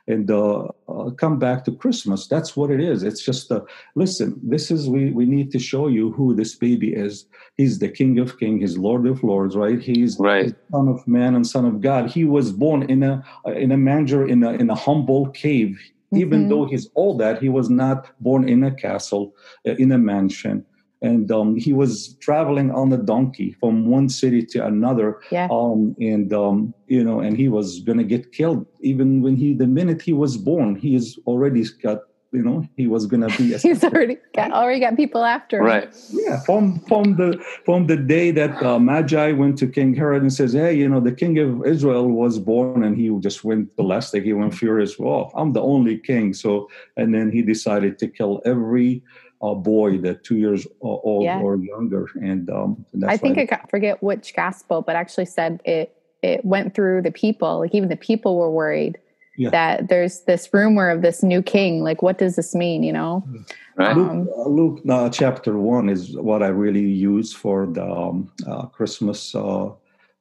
and 0.08 0.30
uh, 0.30 0.68
uh, 0.88 1.12
come 1.12 1.40
back 1.40 1.64
to 1.66 1.72
Christmas. 1.72 2.28
That's 2.28 2.56
what 2.56 2.72
it 2.72 2.80
is. 2.80 3.04
It's 3.04 3.24
just 3.24 3.52
uh, 3.52 3.62
listen. 3.96 4.40
This 4.44 4.72
is 4.72 4.90
we 4.90 5.12
we 5.12 5.26
need 5.26 5.52
to 5.52 5.60
show 5.60 5.88
you 5.88 6.12
who 6.12 6.36
this 6.36 6.56
baby 6.56 6.94
is. 6.94 7.26
He's 7.56 7.80
the 7.80 7.90
King 7.90 8.20
of 8.20 8.40
Kings. 8.40 8.62
He's 8.62 8.78
Lord 8.78 9.06
of 9.08 9.24
Lords. 9.24 9.56
Right? 9.56 9.80
He's 9.80 10.18
right. 10.20 10.56
Son 10.72 10.88
of 10.88 11.08
Man 11.08 11.36
and 11.36 11.46
Son 11.46 11.66
of 11.66 11.82
God. 11.82 12.10
He 12.10 12.24
was 12.24 12.52
born 12.52 12.84
in 12.84 13.04
a 13.04 13.24
in 13.46 13.72
a 13.72 13.78
manger 13.78 14.28
in 14.28 14.44
a 14.44 14.52
in 14.52 14.70
a 14.70 14.76
humble 14.76 15.30
cave. 15.30 15.80
Mm-hmm. 16.14 16.18
Even 16.18 16.50
though 16.50 16.66
he's 16.66 16.90
all 16.94 17.16
that, 17.18 17.42
he 17.42 17.48
was 17.48 17.70
not 17.70 18.12
born 18.20 18.48
in 18.48 18.66
a 18.66 18.72
castle, 18.76 19.34
uh, 19.66 19.76
in 19.76 19.94
a 19.94 19.98
mansion 19.98 20.66
and 21.02 21.32
um, 21.32 21.56
he 21.56 21.74
was 21.74 22.16
traveling 22.20 22.72
on 22.72 22.94
a 22.94 22.98
donkey 22.98 23.56
from 23.60 23.88
one 23.88 24.08
city 24.08 24.46
to 24.46 24.66
another 24.66 25.20
yeah. 25.32 25.48
um, 25.52 25.96
and 26.00 26.32
um, 26.34 26.74
you 26.88 27.04
know 27.04 27.20
and 27.20 27.38
he 27.38 27.48
was 27.48 27.80
going 27.82 27.98
to 27.98 28.04
get 28.04 28.32
killed. 28.32 28.66
Even 28.82 29.22
when 29.22 29.36
he 29.36 29.54
the 29.54 29.68
minute 29.68 30.02
he 30.02 30.14
was 30.14 30.38
born 30.38 30.76
he 30.76 30.96
is 30.96 31.20
already 31.26 31.66
got 31.82 32.00
you 32.32 32.42
know 32.42 32.66
he 32.78 32.88
was 32.88 33.06
going 33.08 33.28
to 33.28 33.38
be 33.38 33.58
he's 33.58 33.84
already 33.84 34.18
got 34.34 34.52
already 34.52 34.80
got 34.80 34.96
people 34.96 35.24
after 35.24 35.58
him. 35.58 35.66
right. 35.66 35.96
Yeah 36.12 36.40
from 36.42 36.80
from 36.82 37.16
the 37.18 37.44
from 37.66 37.88
the 37.88 37.98
day 37.98 38.32
that 38.32 38.62
uh, 38.64 38.80
magi 38.80 39.34
went 39.34 39.58
to 39.58 39.68
king 39.68 39.94
herod 39.94 40.22
and 40.22 40.32
says 40.32 40.54
hey 40.54 40.74
you 40.74 40.88
know 40.88 41.02
the 41.02 41.12
king 41.12 41.38
of 41.40 41.66
israel 41.66 42.08
was 42.08 42.40
born 42.40 42.84
and 42.84 42.96
he 42.96 43.10
just 43.20 43.44
went 43.44 43.76
ballistic. 43.76 44.24
He 44.24 44.34
went 44.34 44.54
furious. 44.54 44.98
Well 44.98 45.32
i'm 45.36 45.54
the 45.54 45.62
only 45.62 45.98
king. 45.98 46.34
So 46.34 46.70
and 46.96 47.14
then 47.14 47.32
he 47.32 47.42
decided 47.42 48.00
to 48.00 48.08
kill 48.08 48.42
every 48.46 49.04
a 49.42 49.56
boy 49.56 49.98
that 50.00 50.24
two 50.24 50.38
years 50.38 50.68
old 50.82 51.24
yeah. 51.24 51.40
or 51.40 51.56
younger. 51.56 52.08
And, 52.22 52.50
um, 52.50 52.86
and 52.94 53.06
I 53.06 53.18
think 53.18 53.38
I 53.38 53.62
forget 53.70 54.02
which 54.04 54.36
gospel, 54.36 54.82
but 54.82 54.96
actually 54.96 55.26
said 55.26 55.62
it 55.66 55.96
it 56.22 56.46
went 56.46 56.76
through 56.76 57.02
the 57.02 57.12
people. 57.12 57.60
Like 57.60 57.74
even 57.74 57.90
the 57.90 57.96
people 57.96 58.38
were 58.38 58.52
worried 58.52 59.00
yeah. 59.38 59.50
that 59.50 59.90
there's 59.90 60.22
this 60.22 60.50
rumor 60.54 60.90
of 60.90 61.02
this 61.02 61.24
new 61.24 61.42
king. 61.42 61.84
Like, 61.84 62.02
what 62.02 62.18
does 62.18 62.36
this 62.36 62.54
mean? 62.54 62.84
You 62.84 62.94
know. 62.94 63.24
Right. 63.76 63.96
Um, 63.96 64.26
Luke, 64.26 64.30
uh, 64.38 64.50
Luke 64.50 64.82
uh, 64.90 65.10
chapter 65.10 65.58
one 65.58 65.90
is 65.90 66.16
what 66.18 66.44
I 66.44 66.48
really 66.48 66.82
use 66.82 67.34
for 67.34 67.66
the 67.66 67.86
um, 67.86 68.32
uh, 68.46 68.66
Christmas 68.68 69.34
uh, 69.34 69.70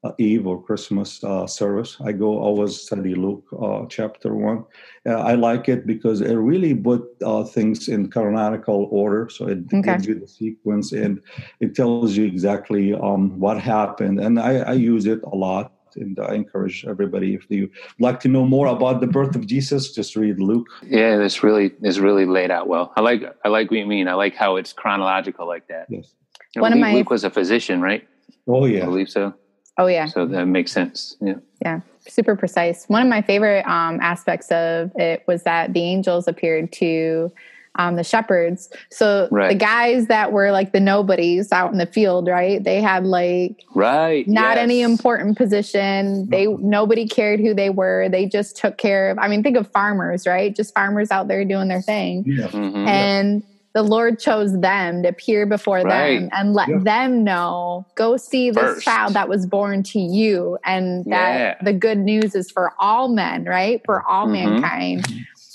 uh, 0.02 0.12
Eve 0.19 0.47
or 0.47 0.62
Christmas 0.62 1.23
uh, 1.25 1.47
service. 1.47 1.97
I 2.04 2.12
go 2.12 2.38
always 2.38 2.80
study 2.80 3.14
Luke 3.14 3.45
uh, 3.61 3.85
chapter 3.88 4.35
one. 4.35 4.64
Uh, 5.07 5.16
I 5.16 5.35
like 5.35 5.69
it 5.69 5.87
because 5.87 6.21
it 6.21 6.35
really 6.35 6.75
put 6.75 7.04
uh, 7.25 7.45
things 7.45 7.88
in 7.88 8.11
chronological 8.11 8.88
order. 8.90 9.28
So 9.28 9.49
it 9.49 9.59
okay. 9.73 9.83
gives 9.83 10.07
you 10.07 10.19
the 10.19 10.28
sequence 10.28 10.92
and 10.92 11.21
it 11.61 11.75
tells 11.75 12.16
you 12.16 12.25
exactly 12.25 12.95
um, 12.95 13.38
what 13.38 13.61
happened. 13.61 14.21
And 14.21 14.40
I, 14.40 14.59
I, 14.59 14.73
use 14.73 15.07
it 15.07 15.21
a 15.25 15.37
lot. 15.37 15.73
And 15.97 16.19
I 16.21 16.35
encourage 16.35 16.85
everybody 16.87 17.35
if 17.35 17.50
you 17.50 17.69
like 17.99 18.21
to 18.21 18.28
know 18.28 18.47
more 18.47 18.69
about 18.69 19.00
the 19.00 19.09
birth 19.09 19.35
of 19.35 19.47
Jesus, 19.47 19.92
just 19.92 20.14
read 20.14 20.38
Luke. 20.38 20.69
Yeah, 20.87 21.21
it's 21.21 21.42
really 21.42 21.73
it's 21.83 21.99
really 21.99 22.26
laid 22.26 22.52
out 22.52 22.69
well. 22.69 22.92
I 22.97 23.00
like 23.00 23.25
I 23.45 23.49
like 23.49 23.73
what 23.73 23.80
you 23.80 23.87
mean. 23.87 24.07
I 24.07 24.14
like 24.14 24.37
how 24.37 24.54
it's 24.54 24.73
chronological 24.73 25.49
like 25.49 25.66
that. 25.66 25.87
Yes. 25.88 26.14
You 26.54 26.61
know, 26.61 26.62
One 26.62 26.73
Luke, 26.73 26.76
of 26.76 26.80
my 26.80 26.95
Luke 26.95 27.11
was 27.11 27.25
a 27.25 27.30
physician, 27.30 27.80
right? 27.80 28.07
Oh 28.47 28.66
yeah, 28.66 28.83
I 28.83 28.85
believe 28.85 29.11
so. 29.11 29.35
Oh 29.81 29.87
yeah. 29.87 30.07
So 30.07 30.27
that 30.27 30.45
makes 30.45 30.73
sense. 30.73 31.17
Yeah. 31.23 31.37
Yeah. 31.63 31.81
Super 32.07 32.37
precise. 32.37 32.85
One 32.89 33.01
of 33.01 33.09
my 33.09 33.23
favorite 33.23 33.67
um, 33.67 33.99
aspects 34.01 34.51
of 34.51 34.93
it 34.97 35.25
was 35.27 35.43
that 35.45 35.73
the 35.73 35.81
angels 35.81 36.29
appeared 36.29 36.71
to 36.75 37.33
um, 37.77 37.97
the 37.97 38.05
shepherds. 38.05 38.71
So 38.91 39.27
right. 39.31 39.49
the 39.49 39.55
guys 39.55 40.09
that 40.09 40.33
were 40.33 40.53
like 40.53 40.73
the 40.73 40.81
nobodies 40.81 41.51
out 41.51 41.73
in 41.73 41.79
the 41.79 41.87
field, 41.87 42.29
right? 42.29 42.63
They 42.63 42.83
had 42.83 43.07
like 43.07 43.65
right 43.75 44.29
not 44.29 44.57
yes. 44.57 44.65
any 44.65 44.83
important 44.83 45.39
position. 45.39 46.29
They 46.29 46.47
nobody 46.47 47.09
cared 47.09 47.41
who 47.41 47.55
they 47.55 47.71
were. 47.71 48.11
They 48.11 48.27
just 48.27 48.59
took 48.59 48.77
care 48.77 49.11
of. 49.11 49.19
I 49.19 49.29
mean, 49.29 49.43
think 49.43 49.57
of 49.57 49.71
farmers, 49.71 50.27
right? 50.27 50.55
Just 50.55 50.75
farmers 50.75 51.11
out 51.11 51.27
there 51.27 51.43
doing 51.47 51.69
their 51.69 51.81
thing. 51.81 52.25
Yeah. 52.27 52.49
Mm-hmm. 52.49 52.87
And 52.87 53.43
the 53.73 53.83
Lord 53.83 54.19
chose 54.19 54.59
them 54.61 55.03
to 55.03 55.11
appear 55.11 55.47
before 55.47 55.83
right. 55.83 56.21
them 56.21 56.31
and 56.33 56.55
let 56.55 56.69
yeah. 56.69 56.79
them 56.83 57.23
know, 57.23 57.87
go 57.95 58.17
see 58.17 58.50
this 58.50 58.62
First. 58.62 58.85
child 58.85 59.15
that 59.15 59.29
was 59.29 59.47
born 59.47 59.83
to 59.85 60.00
you, 60.00 60.59
and 60.65 61.05
that 61.07 61.39
yeah. 61.39 61.55
the 61.62 61.73
good 61.73 61.99
news 61.99 62.35
is 62.35 62.50
for 62.50 62.73
all 62.81 63.09
men, 63.09 63.45
right? 63.45 63.81
For 63.85 64.03
all 64.09 64.27
mm-hmm. 64.27 64.61
mankind. 64.61 65.07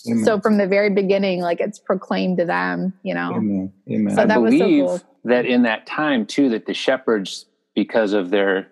Amen. 0.07 0.23
So 0.23 0.39
from 0.39 0.57
the 0.57 0.67
very 0.67 0.91
beginning, 0.91 1.41
like 1.41 1.59
it's 1.59 1.79
proclaimed 1.79 2.37
to 2.37 2.45
them, 2.45 2.93
you 3.03 3.13
know. 3.13 3.33
Amen. 3.35 3.73
Amen. 3.91 4.15
So 4.15 4.21
I 4.21 4.25
believe 4.27 4.83
was 4.83 4.99
so 4.99 4.99
cool. 4.99 5.09
that 5.25 5.45
in 5.45 5.63
that 5.63 5.85
time 5.85 6.25
too, 6.25 6.49
that 6.49 6.67
the 6.67 6.73
shepherds, 6.73 7.45
because 7.73 8.13
of 8.13 8.29
their 8.29 8.67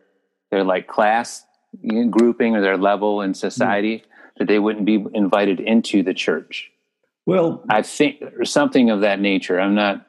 their 0.51 0.63
like 0.63 0.87
class 0.87 1.43
grouping 2.11 2.55
or 2.55 2.61
their 2.61 2.77
level 2.77 3.21
in 3.21 3.33
society, 3.33 3.97
mm-hmm. 3.97 4.33
that 4.37 4.47
they 4.47 4.59
wouldn't 4.59 4.85
be 4.85 5.03
invited 5.13 5.59
into 5.59 6.03
the 6.03 6.13
church. 6.13 6.69
Well, 7.25 7.63
I 7.69 7.81
think 7.81 8.21
something 8.43 8.89
of 8.89 9.01
that 9.01 9.19
nature. 9.19 9.59
I'm 9.59 9.75
not. 9.75 10.05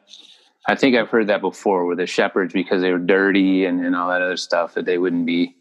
I 0.67 0.75
think 0.75 0.97
I've 0.97 1.09
heard 1.09 1.27
that 1.29 1.43
before 1.43 1.85
with 1.85 1.99
the 1.99 2.07
shepherds 2.07 2.55
because 2.55 2.81
they 2.81 2.91
were 2.91 2.99
dirty 2.99 3.67
and, 3.67 3.85
and 3.85 3.95
all 3.95 4.09
that 4.09 4.23
other 4.23 4.39
stuff 4.39 4.75
that 4.75 4.87
they 4.87 4.97
wouldn't 4.97 5.27
be 5.27 5.55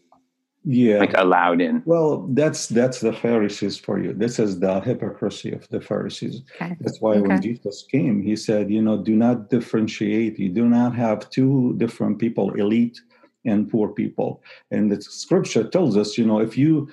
yeah 0.64 0.98
like 0.98 1.12
allowed 1.18 1.60
in 1.60 1.82
well 1.84 2.26
that's 2.30 2.68
that's 2.68 3.00
the 3.00 3.12
pharisees 3.12 3.76
for 3.78 3.98
you 4.02 4.14
this 4.14 4.38
is 4.38 4.60
the 4.60 4.80
hypocrisy 4.80 5.52
of 5.52 5.68
the 5.68 5.80
pharisees 5.80 6.40
okay. 6.54 6.74
that's 6.80 7.02
why 7.02 7.12
okay. 7.12 7.20
when 7.20 7.42
jesus 7.42 7.84
came 7.90 8.22
he 8.22 8.34
said 8.34 8.70
you 8.70 8.80
know 8.80 8.96
do 8.96 9.14
not 9.14 9.50
differentiate 9.50 10.38
you 10.38 10.48
do 10.48 10.66
not 10.66 10.94
have 10.94 11.28
two 11.28 11.74
different 11.76 12.18
people 12.18 12.50
elite 12.54 12.98
and 13.44 13.70
poor 13.70 13.88
people. 13.88 14.42
And 14.70 14.90
the 14.90 15.00
scripture 15.00 15.64
tells 15.64 15.96
us, 15.96 16.16
you 16.18 16.26
know, 16.26 16.40
if 16.40 16.56
you 16.56 16.90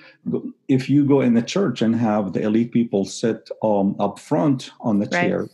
if 0.68 0.88
you 0.88 1.04
go 1.04 1.20
in 1.20 1.34
the 1.34 1.42
church 1.42 1.82
and 1.82 1.94
have 1.96 2.32
the 2.32 2.42
elite 2.42 2.72
people 2.72 3.04
sit 3.04 3.50
um, 3.62 3.96
up 3.98 4.18
front 4.18 4.70
on 4.80 4.98
the 4.98 5.06
right. 5.06 5.28
chair, 5.28 5.48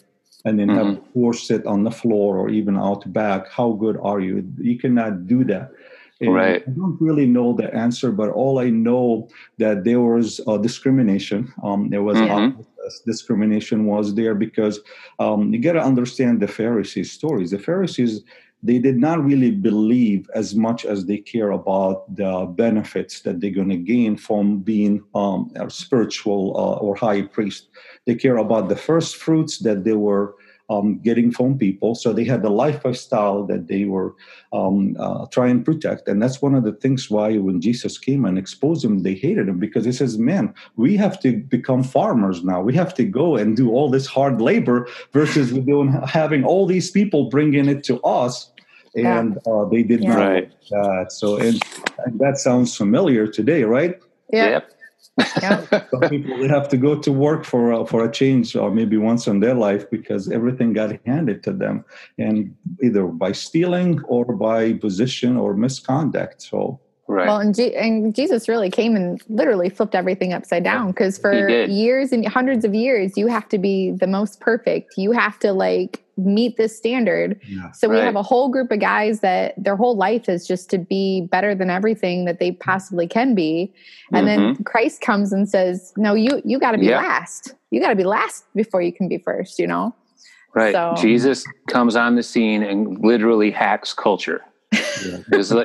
and 0.45 0.59
then 0.59 0.69
mm-hmm. 0.69 0.79
have 0.79 0.95
the 0.97 1.01
poor 1.13 1.33
sit 1.33 1.67
on 1.67 1.85
the 1.85 1.91
floor 1.91 2.37
or 2.37 2.49
even 2.49 2.77
out 2.77 3.11
back, 3.13 3.51
how 3.51 3.73
good 3.73 3.97
are 4.03 4.21
you? 4.21 4.51
You 4.59 4.79
cannot 4.79 5.27
do 5.27 5.45
that. 5.45 5.73
And 6.21 6.35
right. 6.35 6.65
I 6.67 6.71
don't 6.71 7.01
really 7.01 7.27
know 7.27 7.53
the 7.53 7.73
answer, 7.73 8.11
but 8.11 8.31
all 8.31 8.59
I 8.59 8.71
know 8.71 9.29
that 9.59 9.85
there 9.85 10.01
was 10.01 10.41
uh, 10.49 10.57
discrimination. 10.57 11.53
Um, 11.63 11.91
there 11.91 12.03
was 12.03 12.17
mm-hmm. 12.19 12.61
discrimination 13.07 13.87
was 13.87 14.15
there 14.15 14.35
because 14.35 14.81
um, 15.21 15.53
you 15.53 15.61
got 15.61 15.75
to 15.75 15.83
understand 15.83 16.41
the 16.41 16.49
Pharisees' 16.49 17.13
stories. 17.13 17.53
The 17.53 17.59
Pharisees 17.59 18.23
they 18.63 18.79
did 18.79 18.97
not 18.97 19.25
really 19.25 19.53
believe 19.53 20.29
as 20.35 20.55
much 20.55 20.85
as 20.85 21.07
they 21.07 21.19
care 21.19 21.53
about 21.53 22.15
the 22.17 22.47
benefits 22.57 23.21
that 23.21 23.41
they're 23.41 23.51
going 23.51 23.69
to 23.69 23.77
gain 23.77 24.17
from 24.17 24.59
being 24.59 25.03
um, 25.15 25.53
a 25.55 25.71
spiritual 25.71 26.57
uh, 26.57 26.79
or 26.79 26.97
high 26.97 27.23
priest. 27.23 27.69
They 28.05 28.17
care 28.17 28.39
about 28.39 28.69
the 28.69 28.77
first 28.77 29.17
fruits 29.17 29.59
that 29.61 29.85
they 29.85 29.93
were 29.93 30.35
um, 30.71 30.99
getting 30.99 31.31
from 31.31 31.59
people. 31.59 31.95
So 31.95 32.13
they 32.13 32.25
had 32.25 32.43
the 32.43 32.51
lifestyle 32.51 33.45
that 33.47 33.69
they 33.69 33.85
were 33.85 34.15
um, 34.53 34.97
uh, 34.99 35.27
trying 35.27 35.59
to 35.59 35.65
protect. 35.65 36.09
And 36.09 36.23
that's 36.23 36.43
one 36.43 36.55
of 36.55 36.65
the 36.65 36.73
things 36.73 37.11
why 37.11 37.39
when 37.39 37.61
Jesus 37.61 37.99
came 37.99 38.25
and 38.25 38.39
exposed 38.39 38.85
them, 38.85 39.03
they 39.03 39.15
hated 39.15 39.49
him 39.49 39.59
because 39.59 39.85
he 39.85 39.93
says, 39.93 40.19
man, 40.19 40.55
we 40.77 40.97
have 40.97 41.19
to 41.21 41.39
become 41.39 41.83
farmers 41.83 42.45
now. 42.45 42.61
We 42.61 42.75
have 42.75 42.95
to 42.95 43.05
go 43.05 43.37
and 43.37 43.57
do 43.57 43.71
all 43.71 43.91
this 43.91 44.07
hard 44.07 44.41
labor 44.41 44.89
versus 45.13 45.53
doing, 45.53 45.93
having 46.07 46.45
all 46.45 46.67
these 46.67 46.91
people 46.91 47.29
bringing 47.29 47.69
it 47.69 47.83
to 47.85 48.01
us. 48.03 48.51
And 48.95 49.39
uh, 49.47 49.65
they 49.67 49.83
did 49.83 50.03
yeah. 50.03 50.09
not 50.09 50.19
right. 50.19 50.53
that. 50.71 51.13
So, 51.13 51.37
and, 51.37 51.63
and 52.05 52.19
that 52.19 52.39
sounds 52.39 52.77
familiar 52.77 53.27
today, 53.27 53.63
right? 53.65 53.99
Yeah. 54.33 54.51
Yep. 54.51 54.73
Some 55.41 56.09
people 56.09 56.39
they 56.39 56.49
have 56.49 56.69
to 56.69 56.77
go 56.77 56.99
to 56.99 57.13
work 57.13 57.45
for 57.45 57.73
uh, 57.73 57.85
for 57.85 58.05
a 58.05 58.11
change, 58.11 58.55
or 58.55 58.71
maybe 58.71 58.97
once 58.97 59.27
in 59.27 59.41
their 59.41 59.55
life, 59.55 59.91
because 59.91 60.31
everything 60.31 60.73
got 60.73 60.97
handed 61.07 61.43
to 61.45 61.53
them, 61.53 61.85
and 62.19 62.55
either 62.83 63.07
by 63.07 63.33
stealing 63.33 64.01
or 64.05 64.25
by 64.25 64.75
position 64.75 65.37
or 65.37 65.55
misconduct. 65.55 66.43
So 66.43 66.81
Right. 67.11 67.27
Well, 67.27 67.39
and, 67.39 67.55
G- 67.55 67.75
and, 67.75 68.15
Jesus 68.15 68.51
really 68.51 68.71
came 68.71 68.95
and 68.95 69.19
literally 69.31 69.71
flipped 69.71 69.95
everything 69.95 70.35
upside 70.35 70.63
down 70.63 70.89
because 70.89 71.17
for 71.17 71.49
years 71.49 72.13
and 72.13 72.27
hundreds 72.29 72.67
of 72.67 72.75
years, 72.75 73.17
you 73.17 73.29
have 73.29 73.49
to 73.49 73.57
be 73.57 73.93
the 73.93 74.07
most 74.07 74.41
perfect. 74.41 74.93
You 74.99 75.13
have 75.13 75.39
to 75.39 75.55
like 75.55 76.05
meet 76.19 76.57
this 76.57 76.77
standard. 76.77 77.41
Yeah, 77.47 77.71
so 77.71 77.89
we 77.89 77.97
have 77.99 78.17
a 78.17 78.23
whole 78.23 78.49
group 78.49 78.71
of 78.71 78.81
guys 78.81 79.21
that 79.21 79.55
their 79.57 79.77
whole 79.77 79.97
life 79.97 80.29
is 80.29 80.47
just 80.47 80.69
to 80.71 80.79
be 80.79 81.23
better 81.31 81.55
than 81.55 81.71
everything 81.71 82.25
that 82.25 82.41
they 82.41 82.53
possibly 82.53 83.07
can 83.07 83.35
be. 83.35 83.73
And 84.13 84.27
mm-hmm. 84.27 84.55
then 84.55 84.65
Christ 84.65 85.01
comes 85.01 85.33
and 85.33 85.49
says, 85.49 85.93
"No, 85.97 86.15
you 86.15 86.43
you 86.45 86.59
got 86.59 86.73
to 86.73 86.79
be 86.79 86.87
yeah. 86.87 86.99
last. 86.99 87.55
You 87.71 87.81
got 87.81 87.91
to 87.91 87.97
be 87.97 88.05
last 88.05 88.45
before 88.55 88.83
you 88.83 88.93
can 88.93 89.09
be 89.09 89.19
first, 89.19 89.59
you 89.59 89.67
know?" 89.67 89.95
Right. 90.55 90.75
So, 90.75 90.95
Jesus 90.97 91.45
comes 91.69 91.95
on 91.95 92.17
the 92.17 92.23
scene 92.23 92.63
and 92.63 92.99
literally 93.05 93.51
hacks 93.51 93.93
culture. 93.93 94.43
Yeah. 94.73 95.19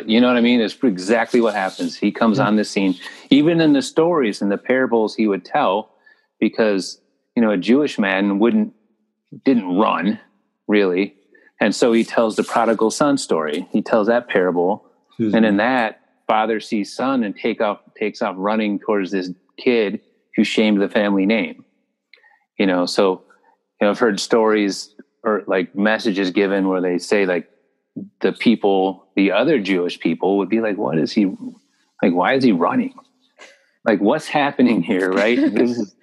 you 0.05 0.21
know 0.21 0.27
what 0.27 0.37
I 0.37 0.41
mean? 0.41 0.61
It's 0.61 0.77
exactly 0.83 1.41
what 1.41 1.55
happens. 1.55 1.97
He 1.97 2.11
comes 2.11 2.39
on 2.39 2.55
the 2.55 2.63
scene, 2.63 2.95
even 3.29 3.59
in 3.59 3.73
the 3.73 3.81
stories 3.81 4.41
and 4.41 4.51
the 4.51 4.57
parables 4.57 5.15
he 5.15 5.27
would 5.27 5.43
tell, 5.43 5.91
because 6.39 7.01
you 7.35 7.41
know 7.41 7.51
a 7.51 7.57
Jewish 7.57 7.97
man 7.97 8.39
wouldn't 8.39 8.73
didn't 9.43 9.75
run 9.75 10.19
really, 10.73 11.15
And 11.59 11.73
so 11.73 11.93
he 11.93 12.03
tells 12.03 12.35
the 12.35 12.43
prodigal 12.43 12.91
son 12.91 13.17
story. 13.17 13.67
He 13.71 13.81
tells 13.81 14.07
that 14.07 14.27
parable. 14.27 14.85
And 15.19 15.45
in 15.45 15.57
that, 15.57 16.01
father 16.27 16.59
sees 16.59 16.93
son 16.93 17.23
and 17.23 17.37
take 17.37 17.61
off 17.61 17.79
takes 17.95 18.21
off 18.21 18.35
running 18.37 18.79
towards 18.79 19.11
this 19.11 19.29
kid 19.57 20.01
who 20.35 20.43
shamed 20.43 20.81
the 20.81 20.89
family 20.89 21.25
name. 21.27 21.63
You 22.57 22.65
know, 22.65 22.87
so 22.87 23.23
you 23.79 23.85
know, 23.85 23.91
I've 23.91 23.99
heard 23.99 24.19
stories 24.19 24.95
or 25.23 25.43
like 25.45 25.75
messages 25.75 26.31
given 26.31 26.67
where 26.67 26.81
they 26.81 26.97
say 26.97 27.25
like 27.25 27.49
the 28.21 28.33
people, 28.33 29.07
the 29.15 29.31
other 29.31 29.59
Jewish 29.59 29.99
people 29.99 30.39
would 30.39 30.49
be 30.49 30.59
like, 30.59 30.77
what 30.77 30.97
is 30.97 31.11
he 31.11 31.25
like? 32.01 32.13
Why 32.13 32.33
is 32.33 32.43
he 32.43 32.51
running? 32.51 32.95
Like 33.85 34.01
what's 34.01 34.27
happening 34.27 34.81
here? 34.81 35.11
Right. 35.11 35.37
this 35.39 35.77
is 35.77 35.95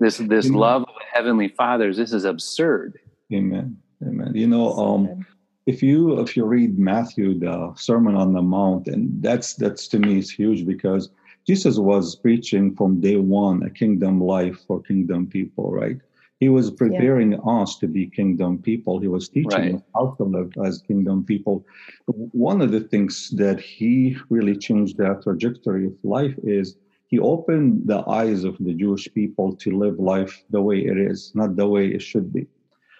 this, 0.00 0.18
this 0.18 0.50
love 0.50 0.82
of 0.82 0.94
heavenly 1.12 1.48
fathers. 1.48 1.96
This 1.96 2.12
is 2.12 2.24
absurd. 2.24 2.98
Amen. 3.32 3.81
Amen. 4.06 4.32
You 4.34 4.48
know, 4.48 4.72
um, 4.74 5.26
if 5.66 5.82
you 5.82 6.20
if 6.20 6.36
you 6.36 6.44
read 6.44 6.78
Matthew, 6.78 7.38
the 7.38 7.72
Sermon 7.76 8.16
on 8.16 8.32
the 8.32 8.42
Mount, 8.42 8.88
and 8.88 9.22
that's 9.22 9.54
that's 9.54 9.86
to 9.88 9.98
me 9.98 10.18
is 10.18 10.30
huge 10.30 10.66
because 10.66 11.10
Jesus 11.46 11.78
was 11.78 12.16
preaching 12.16 12.74
from 12.74 13.00
day 13.00 13.16
one 13.16 13.62
a 13.62 13.70
kingdom 13.70 14.20
life 14.20 14.58
for 14.66 14.82
kingdom 14.82 15.26
people, 15.26 15.70
right? 15.70 15.98
He 16.40 16.48
was 16.48 16.72
preparing 16.72 17.32
yeah. 17.32 17.38
us 17.38 17.78
to 17.78 17.86
be 17.86 18.08
kingdom 18.08 18.58
people. 18.58 18.98
He 18.98 19.06
was 19.06 19.28
teaching 19.28 19.50
right. 19.50 19.74
us 19.76 19.82
how 19.94 20.16
to 20.18 20.24
live 20.24 20.52
as 20.64 20.82
kingdom 20.82 21.24
people. 21.24 21.64
One 22.06 22.60
of 22.60 22.72
the 22.72 22.80
things 22.80 23.30
that 23.36 23.60
he 23.60 24.16
really 24.28 24.56
changed 24.56 24.96
that 24.96 25.22
trajectory 25.22 25.86
of 25.86 25.94
life 26.02 26.34
is 26.42 26.76
he 27.06 27.20
opened 27.20 27.86
the 27.86 28.02
eyes 28.08 28.42
of 28.42 28.56
the 28.58 28.74
Jewish 28.74 29.06
people 29.14 29.54
to 29.56 29.78
live 29.78 30.00
life 30.00 30.42
the 30.50 30.60
way 30.60 30.78
it 30.78 30.98
is, 30.98 31.30
not 31.36 31.54
the 31.54 31.68
way 31.68 31.86
it 31.86 32.02
should 32.02 32.32
be. 32.32 32.48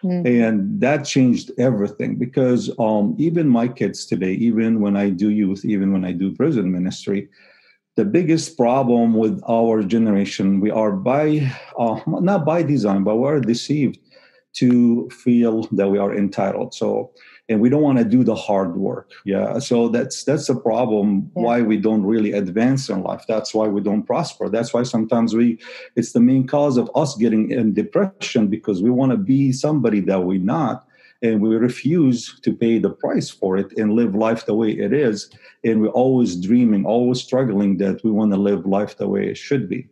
Mm-hmm. 0.02 0.26
And 0.26 0.80
that 0.80 1.04
changed 1.04 1.52
everything 1.58 2.16
because 2.16 2.70
um, 2.78 3.14
even 3.18 3.48
my 3.48 3.68
kids 3.68 4.04
today, 4.04 4.32
even 4.32 4.80
when 4.80 4.96
I 4.96 5.10
do 5.10 5.30
youth, 5.30 5.64
even 5.64 5.92
when 5.92 6.04
I 6.04 6.12
do 6.12 6.34
prison 6.34 6.72
ministry, 6.72 7.28
the 7.94 8.04
biggest 8.04 8.56
problem 8.56 9.14
with 9.14 9.40
our 9.48 9.82
generation, 9.82 10.60
we 10.60 10.70
are 10.70 10.92
by, 10.92 11.52
uh, 11.78 12.00
not 12.06 12.44
by 12.44 12.62
design, 12.62 13.04
but 13.04 13.16
we're 13.16 13.40
deceived 13.40 13.98
to 14.54 15.08
feel 15.10 15.62
that 15.72 15.88
we 15.88 15.98
are 15.98 16.14
entitled. 16.14 16.74
So 16.74 17.12
and 17.48 17.60
we 17.60 17.68
don't 17.68 17.82
want 17.82 17.98
to 17.98 18.04
do 18.04 18.24
the 18.24 18.34
hard 18.34 18.76
work 18.76 19.10
yeah? 19.24 19.58
So 19.58 19.88
that's 19.88 20.24
that's 20.24 20.48
a 20.48 20.54
problem 20.54 21.30
yeah. 21.36 21.42
why 21.42 21.62
we 21.62 21.76
don't 21.76 22.04
really 22.04 22.32
advance 22.32 22.88
in 22.88 23.02
life. 23.02 23.24
That's 23.28 23.54
why 23.54 23.66
we 23.68 23.80
don't 23.80 24.04
prosper. 24.04 24.48
That's 24.48 24.72
why 24.72 24.82
sometimes 24.84 25.34
we 25.34 25.58
it's 25.96 26.12
the 26.12 26.20
main 26.20 26.46
cause 26.46 26.76
of 26.76 26.90
us 26.94 27.16
getting 27.16 27.50
in 27.50 27.74
depression 27.74 28.48
because 28.48 28.82
we 28.82 28.90
want 28.90 29.12
to 29.12 29.18
be 29.18 29.52
somebody 29.52 30.00
that 30.00 30.24
we're 30.24 30.40
not 30.40 30.86
and 31.22 31.40
we 31.40 31.54
refuse 31.54 32.40
to 32.40 32.52
pay 32.52 32.78
the 32.78 32.90
price 32.90 33.30
for 33.30 33.56
it 33.56 33.72
and 33.78 33.92
live 33.92 34.14
life 34.14 34.46
the 34.46 34.54
way 34.54 34.70
it 34.70 34.92
is. 34.92 35.30
And 35.62 35.80
we're 35.80 35.88
always 35.88 36.34
dreaming 36.36 36.84
always 36.84 37.20
struggling 37.20 37.76
that 37.78 38.02
we 38.02 38.10
want 38.10 38.32
to 38.32 38.38
live 38.38 38.66
life 38.66 38.96
the 38.96 39.08
way 39.08 39.28
it 39.28 39.36
should 39.36 39.68
be 39.68 39.88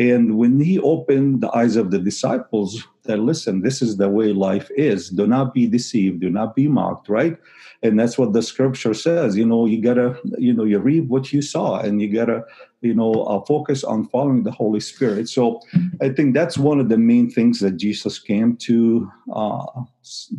and 0.00 0.38
when 0.38 0.58
he 0.58 0.78
opened 0.78 1.42
the 1.42 1.54
eyes 1.54 1.76
of 1.76 1.90
the 1.90 1.98
disciples, 1.98 2.82
that 3.02 3.18
listen, 3.18 3.60
this 3.60 3.82
is 3.82 3.98
the 3.98 4.08
way 4.08 4.32
life 4.32 4.70
is. 4.74 5.10
Do 5.10 5.26
not 5.26 5.52
be 5.52 5.66
deceived. 5.66 6.20
Do 6.20 6.30
not 6.30 6.56
be 6.56 6.68
mocked, 6.68 7.10
right? 7.10 7.36
And 7.82 8.00
that's 8.00 8.16
what 8.16 8.32
the 8.32 8.40
scripture 8.40 8.94
says. 8.94 9.36
You 9.36 9.44
know, 9.44 9.66
you 9.66 9.82
gotta, 9.82 10.18
you 10.38 10.54
know, 10.54 10.64
you 10.64 10.78
read 10.78 11.10
what 11.10 11.34
you 11.34 11.42
saw, 11.42 11.80
and 11.80 12.00
you 12.00 12.08
gotta 12.10 12.44
you 12.80 12.94
know 12.94 13.12
uh, 13.12 13.40
focus 13.44 13.84
on 13.84 14.06
following 14.08 14.42
the 14.42 14.50
holy 14.50 14.80
spirit. 14.80 15.28
So 15.28 15.60
i 16.00 16.08
think 16.08 16.34
that's 16.34 16.56
one 16.58 16.80
of 16.80 16.88
the 16.88 16.98
main 16.98 17.30
things 17.30 17.60
that 17.60 17.76
jesus 17.76 18.18
came 18.18 18.56
to 18.56 19.10
uh, 19.32 19.64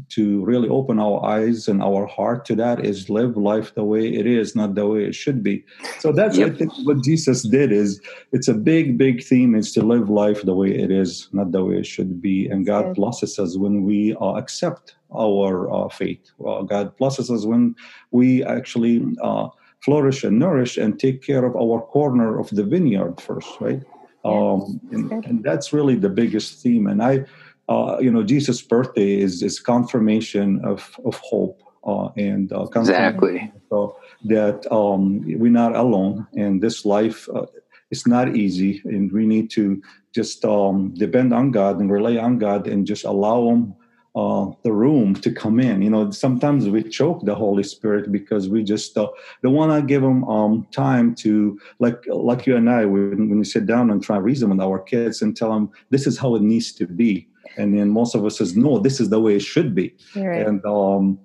to 0.10 0.44
really 0.44 0.68
open 0.70 1.00
our 1.00 1.24
eyes 1.24 1.68
and 1.68 1.82
our 1.84 2.06
heart 2.08 2.46
to 2.46 2.56
that 2.56 2.84
is 2.86 3.10
live 3.10 3.38
life 3.38 3.74
the 3.76 3.84
way 3.84 4.08
it 4.08 4.26
is 4.26 4.56
not 4.56 4.76
the 4.76 4.88
way 4.88 5.06
it 5.06 5.16
should 5.16 5.44
be. 5.44 5.64
So 6.00 6.12
that's 6.12 6.38
yep. 6.38 6.54
i 6.54 6.58
think 6.58 6.74
what 6.84 7.04
jesus 7.04 7.44
did 7.44 7.72
is 7.72 8.02
it's 8.32 8.48
a 8.48 8.54
big 8.54 8.98
big 8.98 9.24
theme 9.24 9.56
is 9.56 9.72
to 9.74 9.82
live 9.84 10.10
life 10.10 10.42
the 10.42 10.56
way 10.56 10.72
it 10.72 10.92
is 10.92 11.30
not 11.32 11.52
the 11.52 11.64
way 11.64 11.76
it 11.76 11.86
should 11.86 12.22
be. 12.22 12.48
And 12.48 12.66
god 12.66 12.96
blesses 12.96 13.38
us 13.40 13.58
when 13.58 13.84
we 13.84 14.16
uh, 14.20 14.34
accept 14.42 14.96
our 15.16 15.72
uh, 15.74 15.90
faith. 15.90 16.32
God 16.68 16.96
blesses 16.98 17.30
us 17.30 17.46
when 17.46 17.76
we 18.12 18.44
actually 18.46 19.06
uh, 19.22 19.50
flourish 19.82 20.24
and 20.24 20.40
nourish 20.40 20.78
and 20.78 21.00
take 21.00 21.22
care 21.22 21.44
of 21.46 21.56
our 21.56 21.82
corner 21.82 22.40
of 22.40 22.50
the 22.50 22.64
vineyard 22.64 23.20
first, 23.20 23.50
right? 23.60 23.82
Um, 24.24 24.80
and, 24.92 25.12
and, 25.26 25.44
that's 25.44 25.74
really 25.74 25.96
the 25.96 26.10
biggest 26.10 26.62
theme. 26.62 26.86
And 26.86 27.02
I, 27.02 27.26
uh, 27.68 27.98
you 28.00 28.12
know, 28.12 28.22
Jesus' 28.22 28.62
birthday 28.62 29.20
is 29.20 29.42
is 29.42 29.60
confirmation 29.60 30.64
of 30.64 30.96
of 31.06 31.16
hope 31.24 31.64
uh, 31.84 32.10
and 32.18 32.54
uh, 32.54 32.68
exactly 32.76 33.52
so 33.70 33.98
that 34.26 34.72
um, 34.72 35.22
we're 35.40 35.52
not 35.52 35.76
alone, 35.76 36.28
and 36.36 36.62
this 36.62 36.86
life 36.86 37.28
uh, 37.34 37.48
is 37.90 38.06
not 38.06 38.36
easy, 38.36 38.82
and 38.86 39.12
we 39.12 39.26
need 39.26 39.50
to 39.52 39.82
just 40.14 40.46
um, 40.46 40.94
depend 40.94 41.34
on 41.34 41.50
God 41.50 41.80
and 41.80 41.92
rely 41.92 42.18
on 42.18 42.38
God 42.38 42.68
and 42.68 42.86
just 42.86 43.06
allow 43.06 43.50
Him 43.50 43.74
uh, 44.16 44.52
the 44.64 44.72
room 44.72 45.16
to 45.16 45.32
come 45.32 45.60
in. 45.60 45.82
You 45.82 45.90
know, 45.90 46.12
sometimes 46.12 46.68
we 46.68 46.84
choke 46.84 47.24
the 47.24 47.36
Holy 47.36 47.64
Spirit 47.64 48.12
because 48.12 48.50
we 48.50 48.64
just 48.64 48.98
uh, 48.98 49.10
don't 49.42 49.54
want 49.54 49.72
to 49.72 49.86
give 49.86 50.02
them 50.02 50.24
um, 50.26 50.68
time 50.72 51.16
to, 51.16 51.60
like, 51.80 52.04
like 52.08 52.46
you 52.46 52.58
and 52.58 52.70
I, 52.70 52.86
when, 52.86 53.30
when 53.30 53.40
we 53.40 53.46
sit 53.46 53.66
down 53.66 53.90
and 53.90 54.04
try 54.04 54.18
to 54.18 54.22
reason 54.22 54.50
with 54.50 54.60
our 54.60 54.80
kids 54.80 55.22
and 55.22 55.36
tell 55.36 55.54
them 55.54 55.70
this 55.90 56.08
is 56.08 56.18
how 56.18 56.36
it 56.36 56.42
needs 56.42 56.74
to 56.74 56.86
be, 56.86 57.28
and 57.58 57.78
then 57.78 57.90
most 57.90 58.16
of 58.16 58.26
us 58.26 58.38
says 58.38 58.56
no, 58.56 58.80
this 58.80 59.00
is 59.00 59.10
the 59.10 59.20
way 59.20 59.36
it 59.36 59.42
should 59.42 59.74
be, 59.74 59.96
right. 60.16 60.46
and 60.46 60.66
um, 60.66 61.20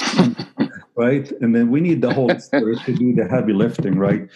right, 0.96 1.30
and 1.40 1.54
then 1.54 1.70
we 1.70 1.80
need 1.80 2.00
the 2.00 2.12
Holy 2.12 2.38
Spirit 2.38 2.78
to 2.86 2.94
do 2.94 3.14
the 3.14 3.28
heavy 3.28 3.52
lifting, 3.52 3.98
right, 3.98 4.28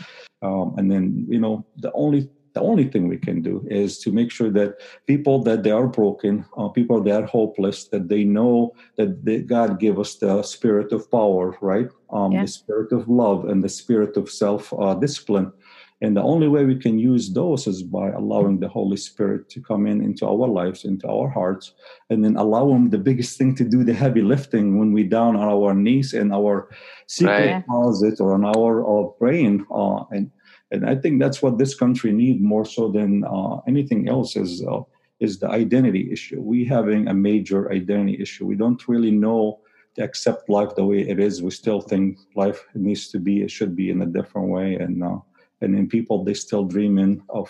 um, 0.43 0.75
and 0.77 0.91
then 0.91 1.27
you 1.29 1.39
know 1.39 1.65
the 1.77 1.93
only 1.93 2.29
the 2.55 2.61
only 2.61 2.85
thing 2.85 3.09
we 3.09 3.19
can 3.19 3.43
do 3.43 3.67
is 3.69 3.99
to 3.99 4.13
make 4.13 4.31
sure 4.31 4.51
that 4.51 4.77
people 5.07 5.43
that 5.43 5.63
they 5.63 5.71
are 5.71 5.87
broken 5.87 6.45
uh, 6.57 6.69
people 6.69 7.03
that 7.03 7.23
are 7.23 7.27
hopeless 7.27 7.89
that 7.89 8.09
they 8.09 8.25
know 8.25 8.73
that 8.97 9.25
they, 9.25 9.41
god 9.41 9.79
gave 9.79 9.99
us 9.99 10.17
the 10.17 10.43
spirit 10.43 10.93
of 10.93 11.11
power 11.11 11.57
right 11.61 11.89
um, 12.11 12.33
yeah. 12.33 12.43
the 12.43 12.49
spirit 12.49 12.93
of 12.93 13.09
love 13.09 13.45
and 13.47 13.63
the 13.63 13.69
spirit 13.69 14.17
of 14.17 14.31
self 14.31 14.73
uh, 14.79 14.95
discipline 14.95 15.53
and 16.01 16.17
the 16.17 16.23
only 16.23 16.49
way 16.49 16.65
we 16.65 16.77
can 16.77 16.99
use 16.99 17.33
those 17.33 17.67
is 17.67 17.83
by 17.83 18.11
allowing 18.11 18.59
the 18.59 18.69
holy 18.69 18.97
spirit 18.97 19.49
to 19.49 19.61
come 19.61 19.87
in 19.87 20.03
into 20.03 20.27
our 20.27 20.49
lives 20.49 20.85
into 20.85 21.09
our 21.09 21.29
hearts 21.29 21.73
and 22.11 22.25
then 22.25 22.37
allow 22.37 22.69
him 22.71 22.91
the 22.91 22.99
biggest 22.99 23.39
thing 23.39 23.55
to 23.55 23.65
do 23.65 23.85
the 23.85 23.95
heavy 23.95 24.23
lifting 24.23 24.79
when 24.79 24.93
we 24.93 25.03
down 25.03 25.37
on 25.37 25.49
our 25.49 25.73
knees 25.73 26.13
in 26.13 26.33
our 26.33 26.69
secret 27.07 27.53
right. 27.53 27.67
closet 27.67 28.21
or 28.21 28.35
on 28.35 28.45
our, 28.45 28.85
our 28.87 29.15
brain 29.19 29.65
uh, 29.71 30.05
and 30.11 30.31
and 30.75 30.91
I 30.91 30.97
think 30.97 31.21
that's 31.21 31.41
what 31.41 31.57
this 31.57 31.75
country 31.75 32.13
needs 32.13 32.43
more 32.43 32.65
so 32.65 32.91
than 32.91 33.25
uh, 33.25 33.61
anything 33.69 34.09
else 34.09 34.35
is 34.35 34.63
uh, 34.67 34.81
is 35.21 35.39
the 35.39 35.49
identity 35.49 36.11
issue. 36.13 36.41
We 36.41 36.65
having 36.65 37.07
a 37.09 37.15
major 37.15 37.73
identity 37.73 38.21
issue. 38.21 38.45
We 38.45 38.57
don't 38.57 38.83
really 38.89 39.13
know 39.13 39.61
to 39.95 40.03
accept 40.03 40.51
life 40.51 40.75
the 40.75 40.85
way 40.85 41.09
it 41.09 41.21
is. 41.21 41.43
We 41.43 41.53
still 41.53 41.81
think 41.81 42.19
life 42.35 42.61
needs 42.75 43.09
to 43.13 43.21
be, 43.21 43.43
it 43.43 43.51
should 43.51 43.77
be 43.77 43.91
in 43.91 44.03
a 44.03 44.07
different 44.07 44.49
way, 44.49 44.75
and 44.75 45.05
uh, 45.05 45.19
and 45.61 45.79
in 45.79 45.89
people 45.89 46.25
they 46.25 46.35
still 46.35 46.65
dreaming 46.65 47.23
of 47.29 47.49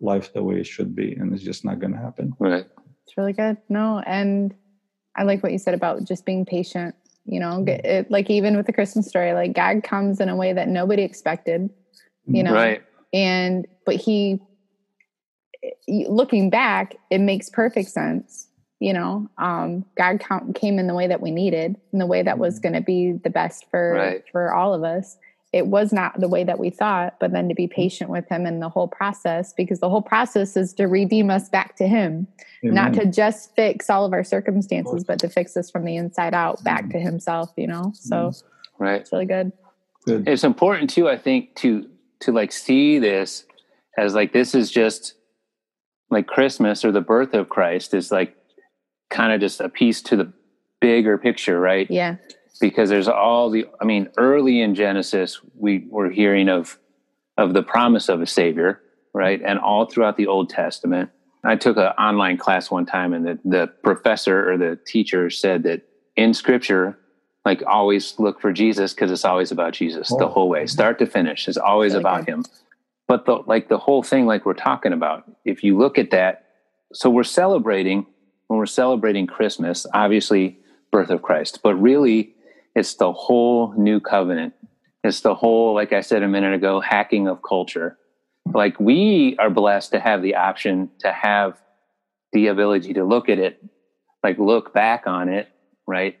life 0.00 0.32
the 0.34 0.42
way 0.42 0.56
it 0.60 0.66
should 0.66 0.94
be, 0.94 1.14
and 1.14 1.32
it's 1.32 1.42
just 1.42 1.64
not 1.64 1.80
going 1.80 1.94
to 1.94 1.98
happen. 1.98 2.34
Right. 2.38 2.66
It's 3.04 3.16
really 3.16 3.32
good. 3.32 3.56
No, 3.70 4.02
and 4.06 4.54
I 5.16 5.22
like 5.22 5.42
what 5.42 5.52
you 5.52 5.58
said 5.58 5.74
about 5.74 6.04
just 6.04 6.26
being 6.26 6.44
patient. 6.44 6.94
You 7.24 7.40
know, 7.40 7.64
it, 7.66 8.10
like 8.10 8.30
even 8.30 8.56
with 8.56 8.66
the 8.66 8.72
Christmas 8.72 9.06
story, 9.06 9.32
like 9.32 9.54
God 9.54 9.82
comes 9.82 10.20
in 10.20 10.28
a 10.28 10.36
way 10.36 10.52
that 10.52 10.68
nobody 10.68 11.02
expected 11.02 11.70
you 12.28 12.42
know 12.42 12.52
right 12.52 12.82
and 13.12 13.66
but 13.84 13.96
he 13.96 14.40
looking 15.88 16.50
back 16.50 16.94
it 17.10 17.18
makes 17.18 17.48
perfect 17.50 17.88
sense 17.88 18.48
you 18.80 18.92
know 18.92 19.28
um 19.38 19.84
god 19.96 20.22
came 20.54 20.78
in 20.78 20.86
the 20.86 20.94
way 20.94 21.06
that 21.06 21.20
we 21.20 21.30
needed 21.30 21.76
in 21.92 21.98
the 21.98 22.06
way 22.06 22.22
that 22.22 22.38
was 22.38 22.54
mm-hmm. 22.54 22.62
going 22.62 22.74
to 22.74 22.80
be 22.80 23.12
the 23.12 23.30
best 23.30 23.66
for 23.70 23.94
right. 23.94 24.24
for 24.30 24.52
all 24.52 24.74
of 24.74 24.84
us 24.84 25.16
it 25.50 25.68
was 25.68 25.94
not 25.94 26.20
the 26.20 26.28
way 26.28 26.44
that 26.44 26.58
we 26.58 26.70
thought 26.70 27.14
but 27.18 27.32
then 27.32 27.48
to 27.48 27.54
be 27.54 27.64
mm-hmm. 27.64 27.74
patient 27.74 28.10
with 28.10 28.28
him 28.28 28.46
in 28.46 28.60
the 28.60 28.68
whole 28.68 28.88
process 28.88 29.52
because 29.52 29.80
the 29.80 29.88
whole 29.88 30.02
process 30.02 30.56
is 30.56 30.72
to 30.74 30.86
redeem 30.86 31.30
us 31.30 31.48
back 31.48 31.76
to 31.76 31.88
him 31.88 32.26
Amen. 32.62 32.74
not 32.74 32.94
to 32.94 33.06
just 33.06 33.54
fix 33.56 33.88
all 33.90 34.04
of 34.04 34.12
our 34.12 34.24
circumstances 34.24 35.02
but 35.04 35.18
to 35.20 35.28
fix 35.28 35.56
us 35.56 35.70
from 35.70 35.84
the 35.84 35.96
inside 35.96 36.34
out 36.34 36.62
back 36.62 36.82
mm-hmm. 36.82 36.92
to 36.92 37.00
himself 37.00 37.52
you 37.56 37.66
know 37.66 37.92
so 37.94 38.32
right 38.78 39.00
it's 39.00 39.12
really 39.12 39.26
good. 39.26 39.50
good 40.04 40.28
it's 40.28 40.44
important 40.44 40.90
too 40.90 41.08
i 41.08 41.16
think 41.16 41.54
to 41.56 41.88
to 42.20 42.32
like 42.32 42.52
see 42.52 42.98
this 42.98 43.44
as 43.96 44.14
like 44.14 44.32
this 44.32 44.54
is 44.54 44.70
just 44.70 45.14
like 46.10 46.26
Christmas 46.26 46.84
or 46.84 46.92
the 46.92 47.00
birth 47.00 47.34
of 47.34 47.48
Christ 47.48 47.94
is 47.94 48.10
like 48.10 48.36
kind 49.10 49.32
of 49.32 49.40
just 49.40 49.60
a 49.60 49.68
piece 49.68 50.02
to 50.02 50.16
the 50.16 50.32
bigger 50.80 51.18
picture, 51.18 51.58
right? 51.58 51.90
Yeah. 51.90 52.16
Because 52.60 52.88
there's 52.88 53.08
all 53.08 53.50
the 53.50 53.66
I 53.80 53.84
mean, 53.84 54.08
early 54.16 54.60
in 54.60 54.74
Genesis, 54.74 55.40
we 55.54 55.86
were 55.88 56.10
hearing 56.10 56.48
of 56.48 56.78
of 57.36 57.54
the 57.54 57.62
promise 57.62 58.08
of 58.08 58.20
a 58.20 58.26
savior, 58.26 58.80
right? 59.12 59.40
And 59.44 59.58
all 59.58 59.86
throughout 59.86 60.16
the 60.16 60.26
Old 60.26 60.50
Testament. 60.50 61.10
I 61.44 61.54
took 61.54 61.76
an 61.76 61.92
online 61.98 62.36
class 62.36 62.68
one 62.68 62.84
time 62.84 63.12
and 63.12 63.24
the, 63.24 63.38
the 63.44 63.66
professor 63.84 64.50
or 64.50 64.58
the 64.58 64.76
teacher 64.84 65.30
said 65.30 65.62
that 65.62 65.82
in 66.16 66.34
scripture, 66.34 66.98
like 67.48 67.62
always 67.66 68.14
look 68.18 68.42
for 68.42 68.52
Jesus 68.52 68.92
because 68.92 69.10
it's 69.10 69.24
always 69.24 69.50
about 69.50 69.72
Jesus 69.72 70.12
oh. 70.12 70.18
the 70.18 70.28
whole 70.28 70.50
way, 70.50 70.66
start 70.66 70.98
to 70.98 71.06
finish. 71.06 71.48
It's 71.48 71.56
always 71.56 71.92
really 71.92 72.02
about 72.02 72.28
him. 72.28 72.44
But 73.06 73.24
the 73.24 73.36
like 73.46 73.68
the 73.68 73.78
whole 73.78 74.02
thing, 74.02 74.26
like 74.26 74.44
we're 74.44 74.52
talking 74.52 74.92
about, 74.92 75.24
if 75.46 75.64
you 75.64 75.78
look 75.78 75.96
at 75.96 76.10
that, 76.10 76.44
so 76.92 77.08
we're 77.08 77.24
celebrating 77.24 78.04
when 78.48 78.58
we're 78.58 78.66
celebrating 78.66 79.26
Christmas, 79.26 79.86
obviously 79.94 80.58
birth 80.92 81.08
of 81.08 81.22
Christ, 81.22 81.60
but 81.62 81.74
really 81.76 82.34
it's 82.74 82.94
the 82.96 83.12
whole 83.12 83.72
new 83.78 83.98
covenant. 83.98 84.52
It's 85.02 85.22
the 85.22 85.34
whole, 85.34 85.74
like 85.74 85.94
I 85.94 86.02
said 86.02 86.22
a 86.22 86.28
minute 86.28 86.52
ago, 86.52 86.80
hacking 86.80 87.28
of 87.28 87.40
culture. 87.42 87.96
Like 88.52 88.78
we 88.78 89.36
are 89.38 89.48
blessed 89.48 89.92
to 89.92 90.00
have 90.00 90.20
the 90.20 90.34
option 90.34 90.90
to 90.98 91.10
have 91.12 91.58
the 92.34 92.48
ability 92.48 92.92
to 92.92 93.04
look 93.04 93.30
at 93.30 93.38
it, 93.38 93.64
like 94.22 94.38
look 94.38 94.74
back 94.74 95.06
on 95.06 95.30
it, 95.30 95.48
right? 95.86 96.18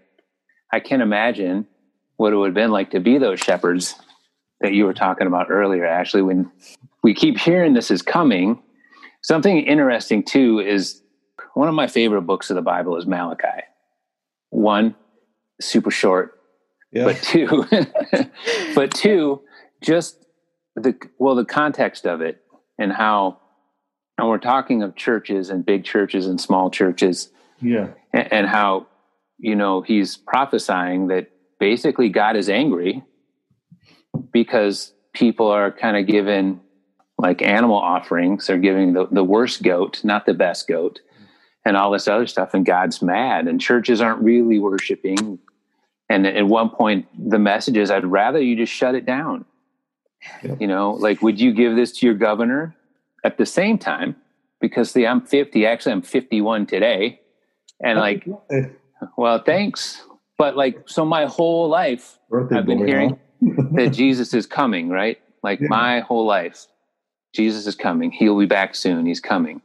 I 0.72 0.80
can't 0.80 1.02
imagine 1.02 1.66
what 2.16 2.32
it 2.32 2.36
would 2.36 2.48
have 2.48 2.54
been 2.54 2.70
like 2.70 2.90
to 2.90 3.00
be 3.00 3.18
those 3.18 3.40
shepherds 3.40 3.94
that 4.60 4.72
you 4.72 4.84
were 4.84 4.94
talking 4.94 5.26
about 5.26 5.50
earlier, 5.50 5.86
Ashley, 5.86 6.22
when 6.22 6.50
we 7.02 7.14
keep 7.14 7.38
hearing 7.38 7.74
this 7.74 7.90
is 7.90 8.02
coming. 8.02 8.62
Something 9.22 9.58
interesting 9.58 10.24
too 10.24 10.60
is 10.60 11.02
one 11.54 11.68
of 11.68 11.74
my 11.74 11.86
favorite 11.86 12.22
books 12.22 12.50
of 12.50 12.56
the 12.56 12.62
Bible 12.62 12.96
is 12.96 13.06
Malachi. 13.06 13.62
One, 14.50 14.94
super 15.60 15.90
short, 15.90 16.40
yeah. 16.92 17.04
but 17.04 17.22
two, 17.22 17.66
but 18.74 18.92
two, 18.92 19.42
just 19.82 20.24
the 20.74 20.96
well, 21.18 21.34
the 21.34 21.44
context 21.44 22.06
of 22.06 22.20
it 22.20 22.42
and 22.78 22.92
how, 22.92 23.38
and 24.16 24.28
we're 24.28 24.38
talking 24.38 24.82
of 24.82 24.96
churches 24.96 25.50
and 25.50 25.64
big 25.64 25.84
churches 25.84 26.26
and 26.26 26.40
small 26.40 26.70
churches, 26.70 27.30
yeah, 27.60 27.88
and, 28.12 28.32
and 28.32 28.46
how 28.46 28.86
you 29.38 29.54
know 29.54 29.82
he's 29.82 30.16
prophesying 30.16 31.08
that 31.08 31.30
basically 31.58 32.08
God 32.08 32.36
is 32.36 32.48
angry 32.48 33.02
because 34.32 34.92
people 35.12 35.48
are 35.48 35.70
kind 35.70 35.96
of 35.96 36.06
given 36.06 36.60
like 37.18 37.42
animal 37.42 37.76
offerings. 37.76 38.46
They're 38.46 38.58
giving 38.58 38.92
the, 38.92 39.06
the 39.10 39.24
worst 39.24 39.62
goat, 39.62 40.02
not 40.04 40.26
the 40.26 40.34
best 40.34 40.68
goat, 40.68 41.00
and 41.64 41.76
all 41.76 41.90
this 41.90 42.08
other 42.08 42.26
stuff. 42.26 42.54
And 42.54 42.64
God's 42.64 43.02
mad, 43.02 43.48
and 43.48 43.60
churches 43.60 44.00
aren't 44.00 44.22
really 44.22 44.58
worshiping. 44.58 45.38
And 46.08 46.26
at 46.26 46.46
one 46.46 46.70
point, 46.70 47.06
the 47.18 47.38
message 47.38 47.76
is, 47.76 47.90
I'd 47.90 48.06
rather 48.06 48.40
you 48.40 48.56
just 48.56 48.72
shut 48.72 48.94
it 48.94 49.04
down. 49.04 49.44
Yep. 50.42 50.60
You 50.60 50.66
know, 50.66 50.92
like, 50.92 51.22
would 51.22 51.40
you 51.40 51.52
give 51.52 51.76
this 51.76 51.92
to 51.98 52.06
your 52.06 52.14
governor 52.14 52.74
at 53.24 53.36
the 53.36 53.46
same 53.46 53.78
time? 53.78 54.16
Because 54.60 54.90
see, 54.90 55.06
I'm 55.06 55.20
50, 55.20 55.66
actually, 55.66 55.92
I'm 55.92 56.02
51 56.02 56.66
today. 56.66 57.20
And 57.80 57.98
like, 57.98 58.26
well, 59.16 59.42
thanks. 59.42 60.02
But 60.36 60.56
like, 60.56 60.88
so 60.88 61.04
my 61.04 61.26
whole 61.26 61.68
life, 61.68 62.18
Birthday 62.30 62.58
I've 62.58 62.66
been 62.66 62.86
hearing 62.86 63.18
that 63.72 63.90
Jesus 63.92 64.34
is 64.34 64.46
coming, 64.46 64.88
right? 64.88 65.18
Like, 65.42 65.60
yeah. 65.60 65.68
my 65.68 66.00
whole 66.00 66.26
life, 66.26 66.66
Jesus 67.34 67.66
is 67.66 67.74
coming. 67.74 68.10
He'll 68.10 68.38
be 68.38 68.46
back 68.46 68.74
soon. 68.74 69.06
He's 69.06 69.20
coming. 69.20 69.60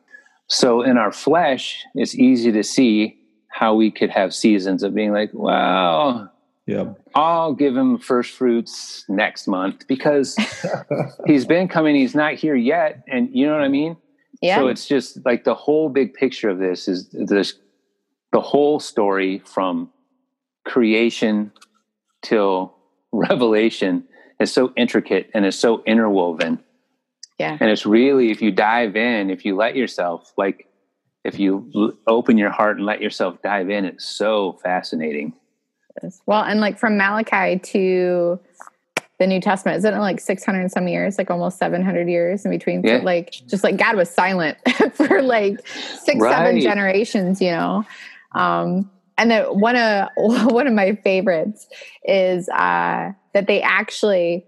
So 0.48 0.82
in 0.82 0.98
our 0.98 1.12
flesh, 1.12 1.84
it's 1.96 2.16
easy 2.16 2.52
to 2.52 2.64
see 2.64 3.18
how 3.50 3.76
we 3.76 3.92
could 3.92 4.10
have 4.10 4.34
seasons 4.34 4.84
of 4.84 4.94
being 4.96 5.12
like, 5.12 5.30
well, 5.34 6.32
yeah. 6.66 6.94
I'll 7.14 7.54
give 7.54 7.76
him 7.76 7.98
first 7.98 8.32
fruits 8.32 9.06
next 9.10 9.48
month 9.48 9.88
because 9.88 10.38
he's 11.28 11.46
been 11.46 11.68
coming, 11.68 11.96
he's 11.96 12.16
not 12.16 12.34
here 12.34 12.56
yet. 12.56 13.04
And 13.08 13.30
you 13.32 13.46
know 13.46 13.54
what 13.54 13.64
I 13.64 13.68
mean? 13.68 13.98
Yeah. 14.42 14.58
So 14.58 14.68
it's 14.68 14.88
just 14.88 15.24
like 15.26 15.44
the 15.44 15.56
whole 15.56 15.90
big 15.90 16.14
picture 16.14 16.50
of 16.50 16.60
this 16.60 16.88
is 16.88 17.10
this 17.12 17.54
the 18.34 18.42
whole 18.42 18.82
story 18.82 19.40
from 19.46 19.90
creation 20.66 21.54
till 22.22 22.76
revelation 23.14 24.04
is 24.40 24.52
so 24.52 24.74
intricate 24.76 25.30
and 25.34 25.46
is 25.46 25.58
so 25.58 25.82
interwoven 25.86 26.60
yeah. 27.40 27.58
And 27.60 27.70
it's 27.70 27.86
really, 27.86 28.32
if 28.32 28.42
you 28.42 28.52
dive 28.52 28.96
in, 28.96 29.30
if 29.30 29.46
you 29.46 29.56
let 29.56 29.76
yourself, 29.76 30.34
like, 30.38 30.68
if 31.24 31.40
you 31.40 31.70
l- 31.76 31.94
open 32.08 32.38
your 32.38 32.52
heart 32.52 32.78
and 32.78 32.86
let 32.86 33.02
yourself 33.02 33.42
dive 33.42 33.70
in, 33.70 33.86
it's 33.86 34.06
so 34.06 34.60
fascinating. 34.64 35.34
Well, 36.26 36.44
and 36.44 36.60
like 36.60 36.78
from 36.80 36.98
Malachi 36.98 37.60
to 37.60 38.40
the 39.20 39.28
New 39.28 39.40
Testament, 39.40 39.78
isn't 39.78 39.94
it 39.94 40.00
like 40.00 40.20
600 40.20 40.72
some 40.72 40.88
years, 40.88 41.18
like 41.18 41.30
almost 41.30 41.58
700 41.58 42.10
years 42.10 42.46
in 42.46 42.52
between? 42.52 42.84
Yeah. 42.84 43.00
So 43.00 43.06
like, 43.06 43.32
just 43.48 43.64
like 43.64 43.78
God 43.78 43.96
was 43.96 44.10
silent 44.10 44.58
for 44.94 45.22
like 45.22 45.66
six, 45.68 46.20
right. 46.20 46.36
seven 46.36 46.62
generations, 46.62 47.42
you 47.42 47.52
know? 47.52 47.86
Um, 48.34 48.90
and 49.18 49.32
then 49.32 49.46
one 49.46 49.76
of, 49.76 50.10
one 50.18 50.68
of 50.68 50.74
my 50.74 50.96
favorites 51.04 51.68
is, 52.04 52.50
uh, 52.50 53.12
that 53.34 53.48
they 53.48 53.62
actually 53.62 54.46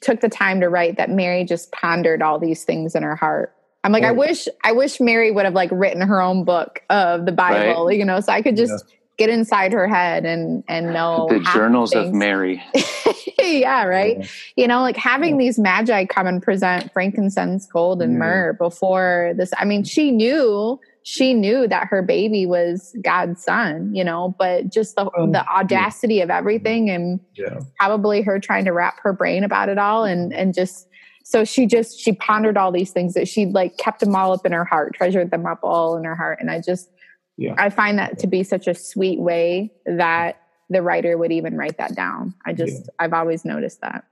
took 0.00 0.20
the 0.20 0.28
time 0.28 0.60
to 0.60 0.68
write 0.68 0.96
that 0.96 1.10
Mary 1.10 1.44
just 1.44 1.72
pondered 1.72 2.22
all 2.22 2.38
these 2.38 2.64
things 2.64 2.94
in 2.94 3.02
her 3.02 3.16
heart. 3.16 3.52
I'm 3.84 3.92
like, 3.92 4.02
oh. 4.02 4.08
I 4.08 4.12
wish, 4.12 4.48
I 4.64 4.72
wish 4.72 5.00
Mary 5.00 5.30
would 5.30 5.44
have 5.44 5.54
like 5.54 5.70
written 5.72 6.02
her 6.02 6.20
own 6.20 6.44
book 6.44 6.82
of 6.90 7.24
the 7.24 7.32
Bible, 7.32 7.86
right. 7.86 7.96
you 7.96 8.04
know, 8.04 8.20
so 8.20 8.32
I 8.32 8.42
could 8.42 8.56
just 8.56 8.84
yeah. 8.88 8.96
get 9.16 9.30
inside 9.30 9.72
her 9.72 9.86
head 9.86 10.26
and 10.26 10.64
and 10.66 10.92
know 10.92 11.28
the 11.30 11.38
journals 11.54 11.94
of 11.94 12.12
Mary. 12.12 12.60
yeah, 13.38 13.84
right. 13.84 14.18
Yeah. 14.18 14.26
You 14.56 14.66
know, 14.66 14.80
like 14.80 14.96
having 14.96 15.40
yeah. 15.40 15.46
these 15.46 15.58
magi 15.58 16.04
come 16.04 16.26
and 16.26 16.42
present 16.42 16.92
frankincense, 16.92 17.66
gold, 17.66 18.02
and 18.02 18.18
myrrh 18.18 18.54
before 18.54 19.34
this. 19.36 19.52
I 19.56 19.64
mean, 19.64 19.84
she 19.84 20.10
knew 20.10 20.80
she 21.08 21.34
knew 21.34 21.68
that 21.68 21.86
her 21.86 22.02
baby 22.02 22.46
was 22.46 22.92
God's 23.00 23.40
son, 23.44 23.94
you 23.94 24.02
know, 24.02 24.34
but 24.40 24.72
just 24.72 24.96
the, 24.96 25.08
um, 25.16 25.30
the 25.30 25.48
audacity 25.48 26.16
yeah. 26.16 26.24
of 26.24 26.30
everything 26.30 26.90
and 26.90 27.20
yeah. 27.36 27.60
probably 27.78 28.22
her 28.22 28.40
trying 28.40 28.64
to 28.64 28.72
wrap 28.72 28.98
her 29.04 29.12
brain 29.12 29.44
about 29.44 29.68
it 29.68 29.78
all 29.78 30.02
and, 30.02 30.34
and 30.34 30.52
just, 30.52 30.88
so 31.22 31.44
she 31.44 31.64
just, 31.64 31.96
she 31.96 32.12
pondered 32.12 32.56
all 32.56 32.72
these 32.72 32.90
things 32.90 33.14
that 33.14 33.28
she 33.28 33.46
like 33.46 33.76
kept 33.76 34.00
them 34.00 34.16
all 34.16 34.32
up 34.32 34.44
in 34.44 34.50
her 34.50 34.64
heart, 34.64 34.94
treasured 34.96 35.30
them 35.30 35.46
up 35.46 35.60
all 35.62 35.96
in 35.96 36.02
her 36.02 36.16
heart. 36.16 36.38
And 36.40 36.50
I 36.50 36.60
just, 36.60 36.90
yeah. 37.36 37.54
I 37.56 37.70
find 37.70 38.00
that 38.00 38.18
to 38.18 38.26
be 38.26 38.42
such 38.42 38.66
a 38.66 38.74
sweet 38.74 39.20
way 39.20 39.72
that 39.84 40.40
the 40.70 40.82
writer 40.82 41.16
would 41.16 41.30
even 41.30 41.56
write 41.56 41.78
that 41.78 41.94
down. 41.94 42.34
I 42.44 42.52
just, 42.52 42.90
I've 42.98 43.12
always 43.12 43.44
noticed 43.44 43.80
that. 43.82 44.02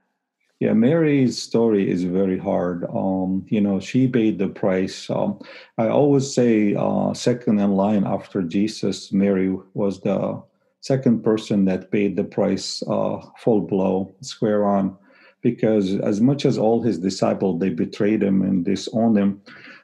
Yeah, 0.61 0.71
Mary's 0.73 1.41
story 1.41 1.89
is 1.89 2.03
very 2.03 2.37
hard. 2.37 2.85
Um, 2.85 3.45
you 3.49 3.59
know, 3.59 3.79
she 3.81 4.07
paid 4.07 4.39
the 4.39 4.47
price. 4.47 5.09
Um, 5.09 5.39
I 5.77 5.89
always 5.89 6.33
say, 6.33 6.75
uh, 6.75 7.13
second 7.13 7.59
in 7.59 7.73
line 7.73 8.05
after 8.05 8.41
Jesus, 8.41 9.11
Mary 9.11 9.53
was 9.73 9.99
the 9.99 10.41
second 10.79 11.23
person 11.23 11.65
that 11.65 11.91
paid 11.91 12.15
the 12.15 12.23
price 12.23 12.81
uh, 12.87 13.19
full 13.37 13.61
blow, 13.61 14.15
square 14.21 14.65
on, 14.65 14.95
because 15.41 15.95
as 15.99 16.21
much 16.21 16.45
as 16.45 16.57
all 16.57 16.81
his 16.81 16.99
disciples 16.99 17.59
they 17.59 17.69
betrayed 17.69 18.23
him 18.23 18.41
and 18.41 18.63
disowned 18.63 19.17
him. 19.17 19.41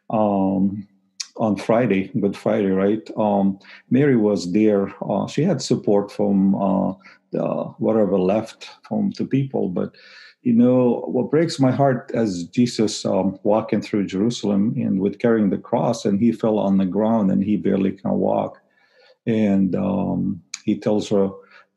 Um, 0.09 0.87
on 1.37 1.55
Friday, 1.55 2.11
Good 2.19 2.35
Friday, 2.35 2.69
right? 2.69 3.09
Um, 3.17 3.57
Mary 3.89 4.15
was 4.15 4.51
there. 4.51 4.93
Uh, 5.01 5.27
she 5.27 5.43
had 5.43 5.61
support 5.61 6.11
from 6.11 6.55
uh, 6.55 6.93
the, 7.31 7.45
whatever 7.79 8.19
left 8.19 8.69
from 8.87 9.11
the 9.17 9.25
people, 9.25 9.69
but 9.69 9.95
you 10.41 10.53
know 10.53 11.03
what 11.07 11.29
breaks 11.29 11.59
my 11.59 11.71
heart 11.71 12.11
as 12.13 12.45
jesus 12.45 13.05
um, 13.05 13.37
walking 13.43 13.81
through 13.81 14.05
jerusalem 14.05 14.73
and 14.75 14.99
with 14.99 15.19
carrying 15.19 15.49
the 15.49 15.57
cross 15.57 16.03
and 16.05 16.19
he 16.19 16.31
fell 16.31 16.57
on 16.57 16.77
the 16.77 16.85
ground 16.85 17.31
and 17.31 17.43
he 17.43 17.57
barely 17.57 17.91
can 17.91 18.11
walk. 18.11 18.61
And 19.27 19.75
um, 19.75 20.41
he 20.65 20.79
tells 20.79 21.09
her 21.09 21.29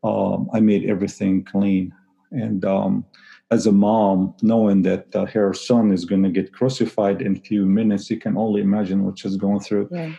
um, 0.02 0.48
i 0.52 0.60
made 0.60 0.88
everything 0.88 1.44
clean. 1.44 1.92
And 2.30 2.64
um, 2.64 3.04
as 3.50 3.66
a 3.66 3.72
mom 3.72 4.34
knowing 4.42 4.82
that 4.82 5.14
uh, 5.14 5.26
her 5.26 5.52
son 5.52 5.92
is 5.92 6.04
going 6.04 6.22
to 6.22 6.30
get 6.30 6.52
crucified 6.52 7.20
in 7.20 7.36
a 7.36 7.40
few 7.40 7.66
minutes 7.66 8.10
you 8.10 8.18
can 8.18 8.36
only 8.36 8.62
imagine 8.62 9.04
what 9.04 9.18
she's 9.18 9.36
going 9.36 9.60
through. 9.60 9.88
Yeah 9.92 10.12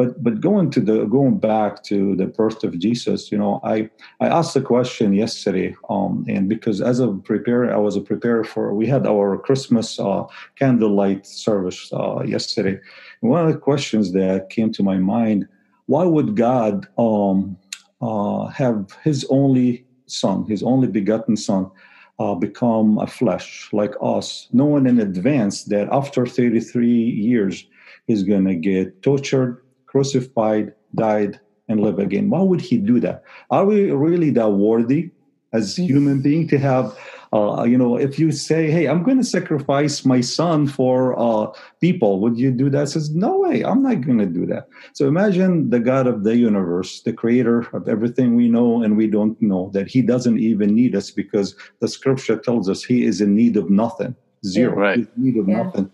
but 0.00 0.22
but 0.22 0.40
going 0.40 0.70
to 0.70 0.80
the 0.80 1.04
going 1.04 1.36
back 1.38 1.82
to 1.82 2.16
the 2.16 2.24
birth 2.24 2.64
of 2.64 2.78
Jesus, 2.78 3.30
you 3.30 3.36
know, 3.36 3.60
I 3.62 3.90
I 4.18 4.28
asked 4.28 4.54
the 4.54 4.62
question 4.62 5.12
yesterday, 5.12 5.76
um, 5.90 6.24
and 6.26 6.48
because 6.48 6.80
as 6.80 7.00
a 7.00 7.08
preparer, 7.08 7.70
I 7.70 7.76
was 7.76 7.96
a 7.96 8.00
preparer 8.00 8.42
for 8.42 8.72
we 8.72 8.86
had 8.86 9.06
our 9.06 9.36
Christmas 9.36 10.00
uh, 10.00 10.24
candlelight 10.56 11.26
service 11.26 11.92
uh, 11.92 12.22
yesterday. 12.24 12.80
And 13.20 13.30
one 13.30 13.44
of 13.44 13.52
the 13.52 13.58
questions 13.58 14.12
that 14.12 14.48
came 14.48 14.72
to 14.72 14.82
my 14.82 14.96
mind: 14.96 15.46
Why 15.84 16.04
would 16.04 16.34
God 16.34 16.88
um, 16.96 17.58
uh, 18.00 18.46
have 18.46 18.96
His 19.04 19.26
only 19.28 19.84
Son, 20.06 20.46
His 20.48 20.62
only 20.62 20.88
begotten 20.88 21.36
Son? 21.36 21.70
Uh, 22.18 22.34
become 22.34 22.98
a 22.98 23.06
flesh 23.06 23.68
like 23.72 23.94
us, 24.02 24.48
knowing 24.52 24.86
in 24.86 25.00
advance 25.00 25.64
that 25.64 25.88
after 25.90 26.26
33 26.26 26.86
years, 26.86 27.66
he's 28.06 28.22
going 28.22 28.44
to 28.44 28.54
get 28.54 29.00
tortured, 29.00 29.62
crucified, 29.90 30.72
died, 30.94 31.40
and 31.68 31.80
live 31.80 31.98
again. 31.98 32.30
Why 32.30 32.42
would 32.42 32.60
he 32.60 32.76
do 32.78 32.96
that? 33.00 33.22
Are 33.50 33.64
we 33.64 33.90
really 34.06 34.30
that 34.38 34.50
worthy 34.50 35.10
as 35.52 35.76
human 35.76 36.18
being 36.22 36.46
to 36.48 36.58
have 36.58 36.86
Uh, 37.32 37.62
you 37.72 37.78
know, 37.78 37.94
if 38.06 38.18
you 38.18 38.28
say, 38.32 38.62
"Hey, 38.74 38.84
I'm 38.90 39.02
going 39.06 39.20
to 39.22 39.30
sacrifice 39.38 39.96
my 40.14 40.20
son 40.20 40.66
for 40.66 41.14
uh, 41.26 41.46
people," 41.80 42.12
would 42.22 42.36
you 42.44 42.50
do 42.62 42.66
that? 42.74 42.88
Says, 42.88 43.06
"No 43.14 43.32
way, 43.44 43.56
I'm 43.62 43.82
not 43.88 43.98
going 44.06 44.18
to 44.18 44.26
do 44.40 44.44
that." 44.52 44.64
So 44.98 45.02
imagine 45.06 45.70
the 45.74 45.78
God 45.92 46.06
of 46.12 46.16
the 46.26 46.34
universe, 46.50 46.90
the 47.08 47.14
Creator 47.22 47.58
of 47.78 47.82
everything 47.94 48.28
we 48.34 48.48
know 48.56 48.82
and 48.82 48.92
we 49.00 49.06
don't 49.16 49.38
know, 49.40 49.70
that 49.76 49.86
He 49.94 50.00
doesn't 50.12 50.38
even 50.50 50.74
need 50.80 50.92
us 51.00 51.08
because 51.22 51.48
the 51.82 51.86
Scripture 51.96 52.36
tells 52.46 52.66
us 52.72 52.80
He 52.92 52.98
is 53.10 53.20
in 53.24 53.30
need 53.42 53.54
of 53.62 53.66
nothing, 53.82 54.12
zero, 54.42 54.74
Yeah, 54.74 54.80
right. 54.86 54.98
He's 54.98 55.10
in 55.16 55.20
need 55.26 55.36
of 55.42 55.46
Yeah. 55.46 55.62
nothing. 55.62 55.86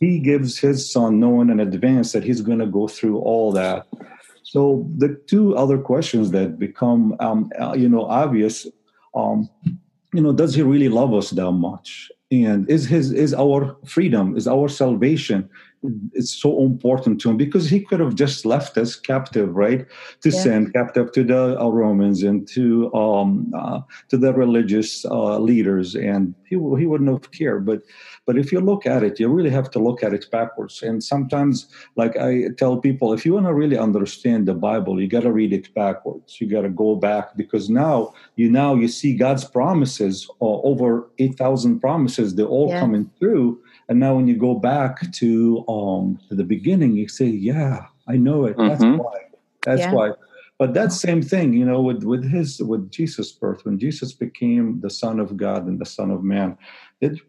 He 0.00 0.18
gives 0.18 0.58
His 0.58 0.90
Son 0.90 1.20
knowing 1.20 1.50
in 1.50 1.60
advance 1.60 2.12
that 2.12 2.24
He's 2.24 2.40
going 2.40 2.58
to 2.58 2.66
go 2.66 2.88
through 2.88 3.18
all 3.18 3.52
that. 3.52 3.86
So 4.42 4.84
the 4.96 5.20
two 5.28 5.56
other 5.56 5.78
questions 5.78 6.32
that 6.32 6.58
become, 6.58 7.14
um, 7.20 7.50
uh, 7.60 7.74
you 7.74 7.88
know, 7.88 8.06
obvious, 8.06 8.66
um, 9.14 9.48
you 10.12 10.20
know, 10.20 10.32
does 10.32 10.54
he 10.54 10.62
really 10.62 10.88
love 10.88 11.14
us 11.14 11.30
that 11.30 11.52
much? 11.52 12.10
And 12.32 12.68
is 12.68 12.86
his 12.86 13.12
is 13.12 13.32
our 13.34 13.76
freedom, 13.86 14.36
is 14.36 14.48
our 14.48 14.68
salvation, 14.68 15.48
it's 16.12 16.34
so 16.34 16.62
important 16.62 17.20
to 17.22 17.30
him 17.30 17.36
because 17.38 17.70
he 17.70 17.80
could 17.80 18.00
have 18.00 18.14
just 18.14 18.44
left 18.44 18.76
us 18.76 18.96
captive, 18.96 19.54
right, 19.56 19.86
to 20.20 20.28
Yeah. 20.28 20.42
sin, 20.42 20.70
captive 20.72 21.10
to 21.12 21.24
the 21.24 21.58
uh, 21.58 21.68
Romans 21.68 22.22
and 22.22 22.46
to 22.48 22.92
um, 22.94 23.50
uh, 23.56 23.80
to 24.10 24.18
the 24.18 24.34
religious 24.34 25.04
uh, 25.06 25.38
leaders, 25.38 25.94
and 25.94 26.34
he 26.44 26.56
he 26.78 26.86
wouldn't 26.86 27.08
have 27.08 27.30
cared. 27.30 27.64
But 27.64 27.80
but 28.26 28.36
if 28.36 28.52
you 28.52 28.60
look 28.60 28.84
at 28.86 29.02
it, 29.02 29.18
you 29.18 29.28
really 29.28 29.50
have 29.50 29.70
to 29.70 29.78
look 29.78 30.02
at 30.02 30.12
it 30.12 30.26
backwards. 30.30 30.82
And 30.82 31.02
sometimes, 31.02 31.66
like 31.96 32.14
I 32.18 32.48
tell 32.58 32.76
people, 32.76 33.14
if 33.14 33.24
you 33.24 33.32
want 33.34 33.46
to 33.46 33.54
really 33.54 33.78
understand 33.78 34.46
the 34.46 34.54
Bible, 34.54 35.00
you 35.00 35.08
got 35.08 35.22
to 35.22 35.32
read 35.32 35.52
it 35.54 35.72
backwards. 35.74 36.40
You 36.40 36.46
got 36.46 36.62
to 36.62 36.68
go 36.68 36.94
back 36.94 37.36
because 37.36 37.70
now 37.70 38.12
you 38.36 38.50
now 38.50 38.74
you 38.74 38.88
see 38.88 39.16
God's 39.16 39.44
promises, 39.46 40.28
uh, 40.42 40.60
over 40.70 41.08
eight 41.18 41.38
thousand 41.38 41.80
promises, 41.80 42.34
they're 42.34 42.44
all 42.46 42.68
Yeah. 42.68 42.80
coming 42.80 43.10
through. 43.18 43.60
And 43.90 43.98
now 43.98 44.14
when 44.14 44.28
you 44.28 44.36
go 44.36 44.54
back 44.54 45.10
to 45.14 45.64
um, 45.68 46.20
to 46.28 46.36
the 46.36 46.44
beginning, 46.44 46.96
you 46.96 47.08
say, 47.08 47.26
"Yeah, 47.26 47.86
I 48.06 48.16
know 48.16 48.44
it. 48.44 48.56
That's 48.64 48.84
Mhm. 48.84 48.98
why. 48.98 49.18
That's 49.64 49.82
Yeah. 49.82 49.90
why." 49.90 50.12
But 50.60 50.74
that 50.74 50.92
same 50.92 51.22
thing, 51.22 51.54
you 51.54 51.64
know, 51.64 51.82
with 51.82 52.04
with 52.04 52.24
his 52.24 52.62
with 52.62 52.88
Jesus' 52.92 53.32
birth, 53.32 53.64
when 53.64 53.80
Jesus 53.80 54.12
became 54.12 54.80
the 54.80 54.90
Son 54.90 55.18
of 55.18 55.36
God 55.36 55.66
and 55.66 55.80
the 55.80 55.86
Son 55.86 56.12
of 56.12 56.22
Man, 56.22 56.56
it, 57.00 57.20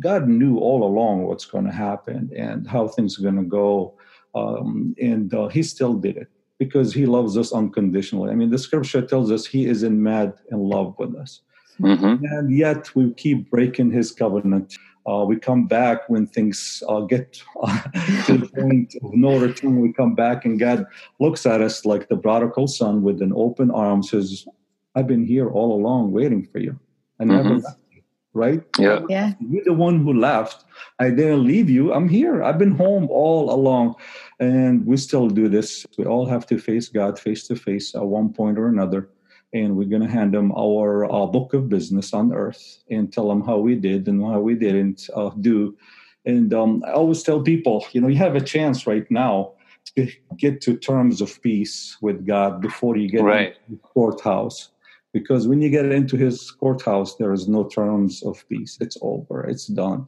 God 0.00 0.28
knew 0.28 0.58
all 0.58 0.84
along 0.84 1.22
what's 1.22 1.46
going 1.46 1.64
to 1.64 1.72
happen 1.72 2.30
and 2.36 2.68
how 2.68 2.88
things 2.88 3.18
are 3.18 3.22
going 3.22 3.36
to 3.36 3.56
go, 3.62 3.94
um, 4.34 4.94
and 5.00 5.32
uh, 5.32 5.48
He 5.48 5.62
still 5.62 5.94
did 5.94 6.18
it 6.18 6.28
because 6.58 6.92
He 6.92 7.06
loves 7.06 7.38
us 7.38 7.52
unconditionally. 7.52 8.30
I 8.30 8.34
mean, 8.34 8.50
the 8.50 8.58
Scripture 8.58 9.00
tells 9.00 9.32
us 9.32 9.46
He 9.46 9.64
is 9.64 9.82
in 9.82 10.02
mad 10.02 10.34
in 10.50 10.58
love 10.58 10.94
with 10.98 11.14
us 11.16 11.40
hmm 11.78 12.16
and 12.22 12.56
yet 12.56 12.94
we 12.94 13.12
keep 13.14 13.50
breaking 13.50 13.90
his 13.90 14.12
covenant. 14.12 14.76
Uh, 15.06 15.24
we 15.26 15.36
come 15.36 15.66
back 15.66 16.08
when 16.08 16.26
things 16.26 16.82
uh, 16.88 17.00
get 17.00 17.42
uh, 17.62 17.82
to 18.26 18.38
the 18.38 18.48
point 18.54 18.94
of 19.02 19.12
no 19.14 19.36
return. 19.36 19.80
We 19.80 19.92
come 19.92 20.14
back, 20.14 20.44
and 20.44 20.58
God 20.60 20.86
looks 21.18 21.44
at 21.46 21.60
us 21.60 21.84
like 21.84 22.08
the 22.08 22.16
prodigal 22.16 22.68
son 22.68 23.02
with 23.02 23.20
an 23.20 23.32
open 23.34 23.70
arm, 23.70 24.02
says, 24.02 24.46
"I've 24.94 25.08
been 25.08 25.24
here 25.24 25.50
all 25.50 25.74
along, 25.74 26.12
waiting 26.12 26.44
for 26.44 26.58
you. 26.58 26.78
I 27.20 27.24
never 27.24 27.50
Mhm. 27.50 27.64
left 27.64 27.80
you." 27.90 28.02
Right? 28.34 28.62
Yeah. 28.78 29.00
Yeah. 29.08 29.32
You're 29.40 29.64
the 29.64 29.74
one 29.74 29.98
who 30.00 30.12
left. 30.14 30.64
I 30.98 31.10
didn't 31.10 31.44
leave 31.44 31.68
you. 31.68 31.92
I'm 31.92 32.08
here. 32.08 32.42
I've 32.42 32.58
been 32.58 32.70
home 32.70 33.08
all 33.10 33.52
along. 33.52 33.96
And 34.40 34.86
we 34.86 34.96
still 34.96 35.28
do 35.28 35.48
this. 35.48 35.84
We 35.98 36.04
all 36.06 36.26
have 36.26 36.46
to 36.46 36.58
face 36.58 36.88
God 36.88 37.18
face 37.18 37.46
to 37.48 37.56
face 37.56 37.94
at 37.94 38.06
one 38.06 38.32
point 38.32 38.56
or 38.58 38.68
another. 38.68 39.08
And 39.52 39.76
we're 39.76 39.88
going 39.88 40.02
to 40.02 40.08
hand 40.08 40.32
them 40.32 40.52
our 40.52 41.04
uh, 41.12 41.26
book 41.26 41.52
of 41.52 41.68
business 41.68 42.14
on 42.14 42.32
earth 42.32 42.78
and 42.90 43.12
tell 43.12 43.28
them 43.28 43.42
how 43.44 43.58
we 43.58 43.74
did 43.74 44.08
and 44.08 44.22
how 44.22 44.40
we 44.40 44.54
didn't 44.54 45.10
uh, 45.14 45.30
do. 45.40 45.76
And 46.24 46.54
um, 46.54 46.82
I 46.86 46.92
always 46.92 47.22
tell 47.22 47.40
people, 47.42 47.84
you 47.92 48.00
know, 48.00 48.08
you 48.08 48.16
have 48.16 48.36
a 48.36 48.40
chance 48.40 48.86
right 48.86 49.08
now 49.10 49.52
to 49.96 50.08
get 50.38 50.60
to 50.62 50.76
terms 50.76 51.20
of 51.20 51.42
peace 51.42 51.98
with 52.00 52.26
God 52.26 52.60
before 52.62 52.96
you 52.96 53.08
get 53.08 53.22
Right. 53.22 53.48
into 53.48 53.70
the 53.70 53.88
courthouse 53.88 54.70
because 55.12 55.46
when 55.46 55.60
you 55.60 55.68
get 55.68 55.84
into 55.86 56.16
his 56.16 56.50
courthouse 56.52 57.16
there 57.16 57.32
is 57.34 57.48
no 57.48 57.64
terms 57.64 58.22
of 58.22 58.42
peace 58.48 58.78
it's 58.80 58.96
over 59.02 59.44
it's 59.44 59.66
done 59.66 60.06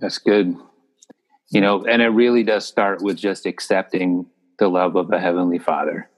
That's 0.00 0.18
good. 0.18 0.54
You 1.50 1.60
know, 1.60 1.84
and 1.86 2.02
it 2.02 2.08
really 2.08 2.42
does 2.42 2.66
start 2.66 3.00
with 3.00 3.16
just 3.16 3.46
accepting 3.46 4.26
the 4.58 4.68
love 4.68 4.96
of 4.96 5.08
the 5.08 5.20
Heavenly 5.20 5.58
Father. 5.60 6.10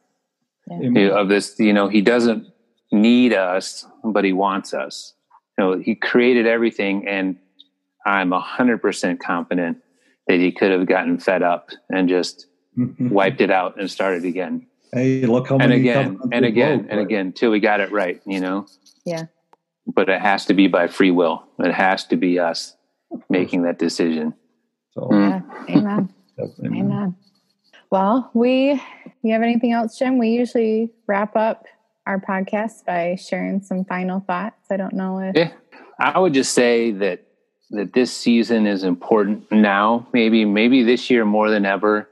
Amen. 0.71 0.95
You 0.97 1.09
know, 1.09 1.15
Of 1.17 1.29
this, 1.29 1.59
you 1.59 1.73
know, 1.73 1.89
He 1.89 2.01
doesn't 2.01 2.47
need 2.93 3.33
us, 3.33 3.87
but 4.05 4.25
He 4.25 4.33
wants 4.33 4.73
us. 4.75 5.15
You 5.59 5.65
know, 5.65 5.79
He 5.79 5.95
created 5.95 6.47
everything, 6.47 7.07
and 7.09 7.37
I'm 8.07 8.33
a 8.33 8.41
hundred 8.41 8.81
percent 8.83 9.21
confident 9.21 9.79
that 10.27 10.39
He 10.41 10.53
could 10.53 10.71
have 10.71 10.87
gotten 10.87 11.19
fed 11.19 11.43
up 11.43 11.71
and 11.91 12.09
just 12.09 12.47
wiped 12.99 13.41
it 13.41 13.51
out 13.51 13.79
and 13.81 13.91
started 13.91 14.25
again, 14.25 14.67
hey 14.93 15.23
look 15.27 15.49
how 15.49 15.57
and 15.59 15.69
many 15.71 15.81
again, 15.81 16.19
and 16.33 16.45
again, 16.45 16.81
and 16.89 16.99
right? 16.99 16.99
again, 17.01 17.33
till 17.33 17.51
we 17.51 17.61
got 17.61 17.81
it 17.81 17.91
right. 17.93 18.21
You 18.27 18.41
know, 18.41 18.67
Yeah. 19.05 19.27
but 19.87 20.09
it 20.09 20.21
has 20.21 20.47
to 20.47 20.55
be 20.55 20.67
by 20.69 20.87
free 20.87 21.11
will. 21.11 21.45
It 21.59 21.73
has 21.75 22.05
to 22.07 22.17
be 22.17 22.39
us 22.39 22.75
making 23.29 23.63
that 23.63 23.79
decision. 23.79 24.35
so 24.93 25.09
Mm. 25.11 25.43
Yeah. 25.69 25.77
Amen. 25.77 26.15
definitely. 26.37 26.81
Amen. 26.81 27.17
Well, 27.90 28.31
we, 28.35 28.81
you 29.22 29.33
have 29.33 29.42
anything 29.42 29.72
else, 29.72 29.98
Jim? 29.98 30.18
We 30.18 30.29
usually 30.31 30.90
wrap 31.07 31.37
up 31.37 31.64
our 32.07 32.20
podcast 32.20 32.85
by 32.87 33.16
sharing 33.16 33.62
some 33.62 33.85
final 33.85 34.20
thoughts. 34.20 34.70
I 34.70 34.77
don't 34.77 34.94
know 34.94 35.18
if, 35.18 35.37
Yeah, 35.37 35.53
I 36.01 36.18
would 36.18 36.35
just 36.35 36.53
say 36.53 36.90
that 36.92 37.24
that 37.70 37.92
this 37.92 38.11
season 38.11 38.66
is 38.66 38.83
important 38.83 39.51
now. 39.53 40.09
Maybe 40.12 40.44
maybe 40.46 40.83
this 40.83 41.11
year 41.11 41.24
more 41.24 41.51
than 41.51 41.66
ever. 41.66 42.09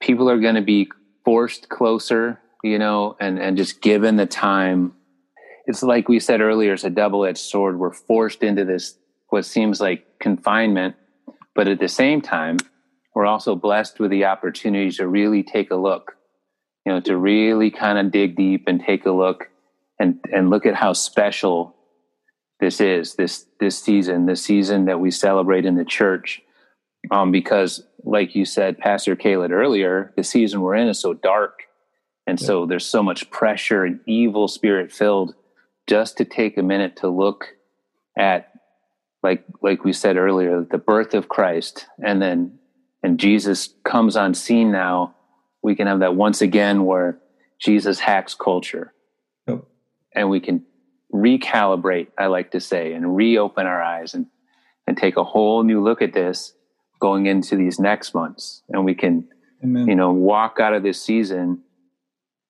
People 0.00 0.28
are 0.28 0.40
going 0.40 0.56
to 0.56 0.62
be 0.62 0.90
forced 1.24 1.68
closer, 1.68 2.40
you 2.64 2.78
know, 2.78 3.16
and 3.20 3.38
and 3.38 3.56
just 3.56 3.80
given 3.80 4.16
the 4.16 4.26
time. 4.26 4.92
It's 5.66 5.82
like 5.82 6.08
we 6.08 6.20
said 6.20 6.40
earlier. 6.40 6.72
It's 6.72 6.84
a 6.84 6.90
double 6.90 7.24
edged 7.24 7.38
sword. 7.38 7.78
We're 7.78 7.92
forced 7.92 8.42
into 8.42 8.64
this 8.64 8.98
what 9.28 9.44
seems 9.44 9.80
like 9.80 10.04
confinement, 10.20 10.96
but 11.54 11.68
at 11.68 11.78
the 11.78 11.88
same 11.88 12.20
time, 12.20 12.58
we're 13.16 13.24
also 13.24 13.56
blessed 13.56 13.98
with 13.98 14.10
the 14.10 14.26
opportunity 14.26 14.90
to 14.90 15.08
really 15.08 15.42
take 15.42 15.70
a 15.70 15.76
look. 15.76 16.16
You 16.84 16.92
know, 16.92 17.00
to 17.00 17.16
really 17.16 17.70
kind 17.70 17.98
of 17.98 18.12
dig 18.12 18.36
deep 18.36 18.64
and 18.66 18.78
take 18.78 19.06
a 19.06 19.10
look 19.10 19.48
and 19.98 20.20
and 20.30 20.50
look 20.50 20.66
at 20.66 20.74
how 20.74 20.92
special 20.92 21.74
this 22.60 22.78
is 22.78 23.14
this 23.14 23.46
this 23.58 23.78
season 23.78 24.26
the 24.26 24.36
season 24.36 24.84
that 24.84 25.00
we 25.00 25.10
celebrate 25.10 25.64
in 25.64 25.76
the 25.76 25.84
church 25.84 26.42
um, 27.10 27.32
because 27.32 27.82
like 28.04 28.36
you 28.36 28.44
said 28.44 28.78
pastor 28.78 29.16
Caleb 29.16 29.50
earlier 29.50 30.12
the 30.16 30.22
season 30.22 30.60
we're 30.60 30.74
in 30.74 30.88
is 30.88 31.00
so 31.00 31.12
dark 31.12 31.62
and 32.26 32.38
so 32.38 32.66
there's 32.66 32.86
so 32.86 33.02
much 33.02 33.30
pressure 33.30 33.84
and 33.84 34.00
evil 34.06 34.46
spirit 34.46 34.92
filled 34.92 35.34
just 35.86 36.18
to 36.18 36.24
take 36.24 36.56
a 36.56 36.62
minute 36.62 36.96
to 36.96 37.08
look 37.08 37.48
at 38.16 38.52
like 39.22 39.44
like 39.60 39.84
we 39.84 39.92
said 39.92 40.16
earlier 40.16 40.64
the 40.70 40.78
birth 40.78 41.14
of 41.14 41.28
christ 41.28 41.86
and 42.04 42.22
then 42.22 42.58
and 43.02 43.18
jesus 43.18 43.74
comes 43.84 44.16
on 44.16 44.34
scene 44.34 44.70
now 44.72 45.14
we 45.62 45.74
can 45.74 45.86
have 45.86 46.00
that 46.00 46.14
once 46.14 46.40
again 46.42 46.84
where 46.84 47.18
jesus 47.58 47.98
hacks 47.98 48.34
culture 48.34 48.92
Yep. 49.46 49.64
and 50.14 50.28
we 50.30 50.40
can 50.40 50.64
recalibrate 51.12 52.08
i 52.18 52.26
like 52.26 52.50
to 52.52 52.60
say 52.60 52.92
and 52.92 53.16
reopen 53.16 53.66
our 53.66 53.80
eyes 53.82 54.14
and 54.14 54.26
and 54.86 54.96
take 54.96 55.16
a 55.16 55.24
whole 55.24 55.62
new 55.62 55.82
look 55.82 56.02
at 56.02 56.12
this 56.12 56.52
going 57.00 57.26
into 57.26 57.56
these 57.56 57.78
next 57.78 58.14
months 58.14 58.62
and 58.68 58.84
we 58.84 58.94
can 58.94 59.28
Amen. 59.62 59.86
you 59.88 59.94
know 59.94 60.12
walk 60.12 60.58
out 60.60 60.74
of 60.74 60.82
this 60.82 61.00
season 61.00 61.62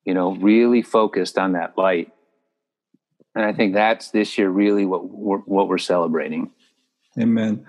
you 0.04 0.14
know 0.14 0.34
really 0.36 0.82
focused 0.82 1.36
on 1.38 1.52
that 1.52 1.76
light 1.76 2.12
and 3.34 3.44
i 3.44 3.52
think 3.52 3.74
that's 3.74 4.10
this 4.10 4.38
year 4.38 4.48
really 4.48 4.84
what 4.86 5.08
we're, 5.08 5.38
what 5.38 5.68
we're 5.68 5.78
celebrating 5.78 6.50
Amen. 7.18 7.64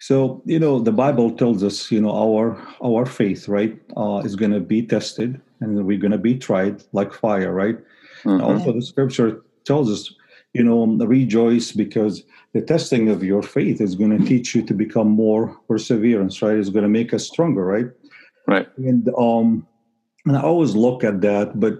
So 0.00 0.42
you 0.44 0.58
know 0.58 0.78
the 0.78 0.92
Bible 0.92 1.30
tells 1.30 1.62
us, 1.62 1.90
you 1.90 2.00
know, 2.00 2.10
our 2.12 2.60
our 2.82 3.06
faith, 3.06 3.48
right, 3.48 3.78
uh, 3.96 4.22
is 4.24 4.36
going 4.36 4.52
to 4.52 4.60
be 4.60 4.82
tested, 4.82 5.40
and 5.60 5.86
we're 5.86 5.98
going 5.98 6.12
to 6.12 6.18
be 6.18 6.36
tried 6.36 6.82
like 6.92 7.12
fire, 7.12 7.52
right? 7.52 7.78
Mhm. 8.24 8.42
Also, 8.42 8.72
the 8.72 8.82
Scripture 8.82 9.42
tells 9.64 9.90
us, 9.90 10.14
you 10.52 10.62
know, 10.62 10.84
rejoice 11.06 11.72
because 11.72 12.24
the 12.52 12.60
testing 12.60 13.08
of 13.08 13.22
your 13.22 13.42
faith 13.42 13.80
is 13.80 13.94
going 13.94 14.16
to 14.16 14.24
teach 14.24 14.54
you 14.54 14.62
to 14.62 14.74
become 14.74 15.08
more 15.08 15.56
perseverance, 15.68 16.40
right? 16.42 16.56
It's 16.56 16.70
going 16.70 16.84
to 16.84 16.88
make 16.88 17.12
us 17.12 17.26
stronger, 17.26 17.64
right? 17.64 17.90
right 18.46 18.68
And 18.76 19.08
um, 19.16 19.66
and 20.26 20.36
I 20.36 20.42
always 20.42 20.74
look 20.74 21.04
at 21.04 21.20
that, 21.22 21.58
but 21.58 21.74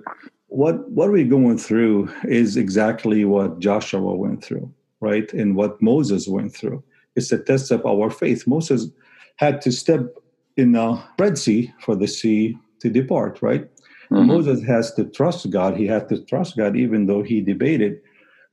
what 0.48 0.88
what 0.90 1.10
we're 1.10 1.26
going 1.38 1.58
through 1.58 2.08
is 2.24 2.56
exactly 2.56 3.24
what 3.24 3.58
Joshua 3.58 4.14
went 4.14 4.42
through, 4.44 4.72
right? 5.00 5.30
And 5.32 5.56
what 5.56 5.82
Moses 5.82 6.28
went 6.28 6.54
through. 6.54 6.82
It's 7.16 7.32
a 7.32 7.38
test 7.38 7.70
of 7.70 7.84
our 7.84 8.10
faith. 8.10 8.46
Moses 8.46 8.88
had 9.36 9.60
to 9.62 9.72
step 9.72 10.14
in 10.56 10.72
the 10.72 11.02
Red 11.18 11.38
Sea 11.38 11.72
for 11.80 11.96
the 11.96 12.06
sea 12.06 12.56
to 12.80 12.90
depart, 12.90 13.40
right? 13.42 13.68
Mhm. 14.10 14.26
Moses 14.26 14.62
has 14.62 14.94
to 14.94 15.04
trust 15.04 15.50
God. 15.50 15.76
He 15.76 15.86
had 15.86 16.08
to 16.10 16.18
trust 16.24 16.56
God 16.56 16.76
even 16.76 17.06
though 17.06 17.22
he 17.22 17.40
debated. 17.40 18.00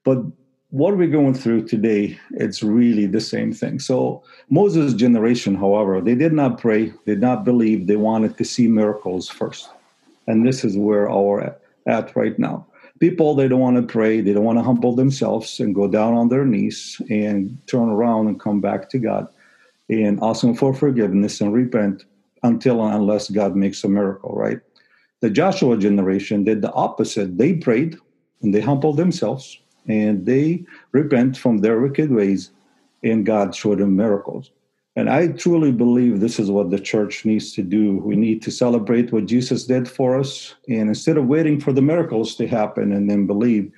But 0.04 0.24
what 0.72 0.98
we're 0.98 1.08
going 1.08 1.36
through 1.36 1.68
today, 1.68 2.18
it's 2.32 2.64
really 2.64 3.06
the 3.06 3.22
same 3.22 3.54
thing. 3.54 3.78
So 3.80 4.24
Moses' 4.50 4.96
generation, 4.96 5.54
however, 5.56 6.02
they 6.02 6.16
did 6.16 6.34
not 6.34 6.58
pray, 6.58 6.92
they 7.06 7.14
did 7.14 7.22
not 7.22 7.46
believe, 7.46 7.86
they 7.86 7.96
wanted 7.96 8.38
to 8.38 8.44
see 8.44 8.68
miracles 8.68 9.30
first. 9.30 9.70
And 10.26 10.46
this 10.46 10.66
is 10.66 10.76
where 10.76 11.10
our 11.10 11.56
at 11.86 12.16
right 12.16 12.38
now. 12.40 12.66
People 13.04 13.36
they 13.36 13.50
don't 13.50 13.60
want 13.60 13.76
to 13.76 13.84
pray, 13.84 14.22
they 14.22 14.32
don't 14.32 14.46
want 14.46 14.58
to 14.60 14.64
humble 14.64 14.96
themselves 14.96 15.60
and 15.60 15.76
go 15.76 15.90
down 15.90 16.14
on 16.14 16.30
their 16.30 16.46
knees 16.46 17.02
and 17.10 17.58
turn 17.68 17.90
around 17.90 18.28
and 18.28 18.40
come 18.40 18.62
back 18.62 18.90
to 18.92 18.98
God 18.98 19.28
and 19.90 20.24
ask 20.24 20.42
him 20.42 20.56
for 20.56 20.74
forgiveness 20.74 21.42
and 21.42 21.54
repent 21.54 22.06
until 22.44 22.82
and 22.82 22.96
unless 22.96 23.30
God 23.30 23.58
makes 23.58 23.84
a 23.84 23.90
miracle, 23.90 24.34
right? 24.34 24.62
The 25.20 25.30
Joshua 25.30 25.76
generation 25.76 26.46
did 26.46 26.62
the 26.62 26.72
opposite. 26.72 27.38
They 27.38 27.56
prayed 27.56 27.98
and 28.42 28.56
they 28.56 28.62
humbled 28.62 28.96
themselves 28.96 29.60
and 29.86 30.26
they 30.26 30.64
repent 30.94 31.36
from 31.38 31.58
their 31.58 31.82
wicked 31.82 32.10
ways, 32.10 32.52
and 33.04 33.26
God 33.26 33.54
showed 33.54 33.80
them 33.80 33.98
miracles. 33.98 34.50
And 34.96 35.10
I 35.10 35.30
truly 35.30 35.72
believe 35.72 36.20
this 36.20 36.40
is 36.40 36.52
what 36.52 36.70
the 36.70 36.80
church 36.80 37.26
needs 37.26 37.52
to 37.54 37.64
do. 37.64 37.98
We 37.98 38.16
need 38.16 38.44
to 38.44 38.52
celebrate 38.52 39.12
what 39.12 39.26
Jesus 39.26 39.66
did 39.66 39.90
for 39.90 40.20
us. 40.20 40.54
And 40.70 40.88
instead 40.88 41.18
of 41.18 41.26
waiting 41.26 41.60
for 41.60 41.74
the 41.74 41.82
miracles 41.82 42.36
to 42.36 42.48
happen 42.48 42.92
and 42.92 43.10
then 43.10 43.26
believe, 43.26 43.72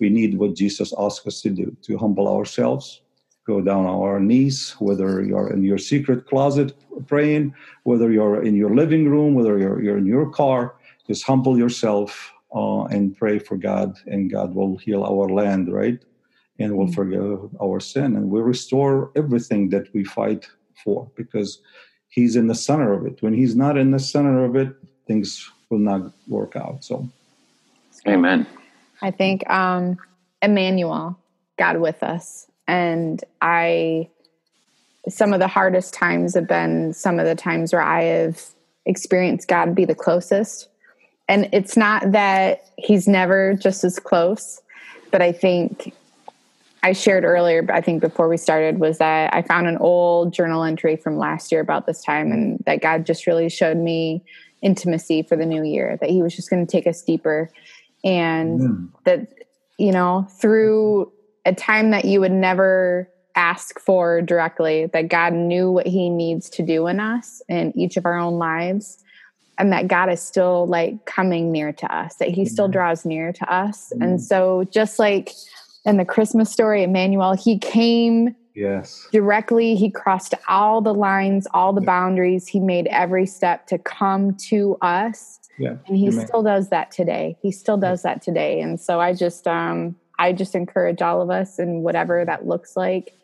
we 0.00 0.08
need 0.08 0.38
what 0.38 0.54
Jesus 0.54 0.94
asked 0.98 1.26
us 1.26 1.42
to 1.42 1.50
do 1.50 1.76
to 1.82 1.98
humble 1.98 2.26
ourselves, 2.26 3.02
go 3.46 3.60
down 3.60 3.84
on 3.84 4.00
our 4.00 4.18
knees, 4.18 4.74
whether 4.78 5.22
you're 5.22 5.52
in 5.52 5.62
your 5.62 5.78
secret 5.78 6.26
closet 6.26 6.72
praying, 7.06 7.54
whether 7.84 8.10
you're 8.10 8.42
in 8.42 8.54
your 8.56 8.74
living 8.74 9.08
room, 9.08 9.34
whether 9.34 9.58
you're, 9.58 9.82
you're 9.82 9.98
in 9.98 10.06
your 10.06 10.30
car, 10.30 10.74
just 11.06 11.24
humble 11.24 11.58
yourself 11.58 12.32
uh, 12.54 12.84
and 12.84 13.16
pray 13.16 13.38
for 13.38 13.56
God, 13.56 13.98
and 14.06 14.30
God 14.30 14.54
will 14.54 14.76
heal 14.76 15.04
our 15.04 15.28
land, 15.28 15.72
right? 15.72 16.02
And 16.58 16.76
will 16.76 16.86
mm-hmm. 16.86 16.94
forgive 16.94 17.50
our 17.60 17.80
sin, 17.80 18.16
and 18.16 18.30
will 18.30 18.42
restore 18.42 19.10
everything 19.16 19.68
that 19.70 19.92
we 19.94 20.04
fight 20.04 20.48
for 20.82 21.10
because 21.16 21.60
He's 22.08 22.36
in 22.36 22.46
the 22.46 22.54
center 22.54 22.92
of 22.92 23.06
it. 23.06 23.22
When 23.22 23.32
He's 23.32 23.56
not 23.56 23.78
in 23.78 23.90
the 23.90 23.98
center 23.98 24.44
of 24.44 24.56
it, 24.56 24.74
things 25.06 25.50
will 25.70 25.78
not 25.78 26.12
work 26.28 26.56
out. 26.56 26.84
So, 26.84 27.08
Amen. 28.06 28.46
I 29.00 29.10
think 29.10 29.48
um, 29.48 29.98
Emmanuel, 30.40 31.18
God 31.58 31.78
with 31.78 32.02
us, 32.02 32.46
and 32.66 33.22
I. 33.40 34.08
Some 35.08 35.32
of 35.32 35.40
the 35.40 35.48
hardest 35.48 35.92
times 35.94 36.36
have 36.36 36.46
been 36.46 36.94
some 36.94 37.18
of 37.18 37.26
the 37.26 37.34
times 37.34 37.72
where 37.72 37.82
I 37.82 38.04
have 38.04 38.40
experienced 38.86 39.48
God 39.48 39.74
be 39.74 39.84
the 39.84 39.96
closest 39.96 40.68
and 41.28 41.48
it's 41.52 41.76
not 41.76 42.12
that 42.12 42.70
he's 42.76 43.06
never 43.06 43.54
just 43.54 43.84
as 43.84 43.98
close, 43.98 44.60
but 45.10 45.22
I 45.22 45.32
think 45.32 45.94
I 46.82 46.92
shared 46.92 47.24
earlier, 47.24 47.62
but 47.62 47.76
I 47.76 47.80
think 47.80 48.00
before 48.00 48.28
we 48.28 48.36
started, 48.36 48.80
was 48.80 48.98
that 48.98 49.32
I 49.34 49.42
found 49.42 49.68
an 49.68 49.78
old 49.78 50.32
journal 50.32 50.64
entry 50.64 50.96
from 50.96 51.16
last 51.16 51.52
year 51.52 51.60
about 51.60 51.86
this 51.86 52.02
time, 52.02 52.32
and 52.32 52.58
that 52.66 52.82
God 52.82 53.06
just 53.06 53.26
really 53.26 53.48
showed 53.48 53.76
me 53.76 54.24
intimacy 54.62 55.22
for 55.22 55.36
the 55.36 55.46
new 55.46 55.62
year, 55.62 55.96
that 56.00 56.10
He 56.10 56.22
was 56.22 56.34
just 56.34 56.50
going 56.50 56.66
to 56.66 56.70
take 56.70 56.86
us 56.86 57.02
deeper. 57.02 57.50
And 58.04 58.60
mm. 58.60 58.88
that, 59.04 59.28
you 59.78 59.92
know, 59.92 60.26
through 60.40 61.12
a 61.44 61.54
time 61.54 61.90
that 61.90 62.04
you 62.04 62.20
would 62.20 62.32
never 62.32 63.08
ask 63.36 63.78
for 63.78 64.20
directly, 64.20 64.86
that 64.86 65.08
God 65.08 65.32
knew 65.32 65.70
what 65.70 65.86
He 65.86 66.10
needs 66.10 66.50
to 66.50 66.62
do 66.62 66.88
in 66.88 66.98
us 66.98 67.42
in 67.48 67.72
each 67.78 67.96
of 67.96 68.06
our 68.06 68.18
own 68.18 68.38
lives 68.38 68.98
and 69.58 69.72
that 69.72 69.86
God 69.86 70.10
is 70.10 70.20
still 70.20 70.66
like 70.66 71.04
coming 71.04 71.52
near 71.52 71.72
to 71.72 71.94
us, 71.94 72.16
that 72.16 72.28
He 72.28 72.44
still 72.44 72.68
draws 72.68 73.04
near 73.04 73.32
to 73.32 73.52
us. 73.52 73.92
Mm. 73.94 74.04
And 74.04 74.22
so, 74.22 74.64
just 74.72 74.98
like 74.98 75.30
in 75.84 75.96
the 75.96 76.04
Christmas 76.04 76.50
story, 76.50 76.82
Emmanuel, 76.82 77.34
He 77.34 77.58
came 77.58 78.34
yes 78.54 79.08
directly. 79.12 79.74
He 79.74 79.90
crossed 79.90 80.34
all 80.48 80.80
the 80.80 80.94
lines, 80.94 81.46
all 81.54 81.72
the 81.72 81.80
boundaries. 81.80 82.46
He 82.46 82.60
made 82.60 82.86
every 82.88 83.26
step 83.26 83.66
to 83.68 83.78
come 83.78 84.34
to 84.48 84.76
us. 84.82 85.40
Yeah. 85.58 85.76
And 85.86 85.96
He 85.96 86.08
Amen. 86.08 86.26
still 86.26 86.42
does 86.42 86.68
that 86.70 86.90
today. 86.90 87.36
He 87.42 87.50
still 87.50 87.76
does 87.76 88.02
that 88.02 88.22
today. 88.22 88.60
And 88.60 88.80
so, 88.80 89.00
I 89.00 89.14
just, 89.14 89.46
um, 89.46 89.96
I 90.18 90.32
just 90.32 90.54
encourage 90.54 91.02
all 91.02 91.20
of 91.20 91.30
us, 91.30 91.58
and 91.58 91.82
whatever 91.82 92.24
that 92.24 92.46
looks 92.46 92.76
like, 92.76 93.14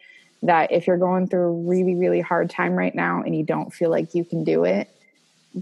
that 0.42 0.73
if 0.73 0.87
you're 0.87 0.99
going 0.99 1.27
through 1.29 1.49
a 1.49 1.53
really, 1.53 1.94
really 1.94 2.21
hard 2.21 2.51
time 2.51 2.75
right 2.75 2.94
now 2.94 3.23
and 3.23 3.37
you 3.37 3.44
don't 3.44 3.73
feel 3.73 3.90
like 3.90 4.14
you 4.14 4.25
can 4.25 4.44
do 4.44 4.64
it, 4.64 4.88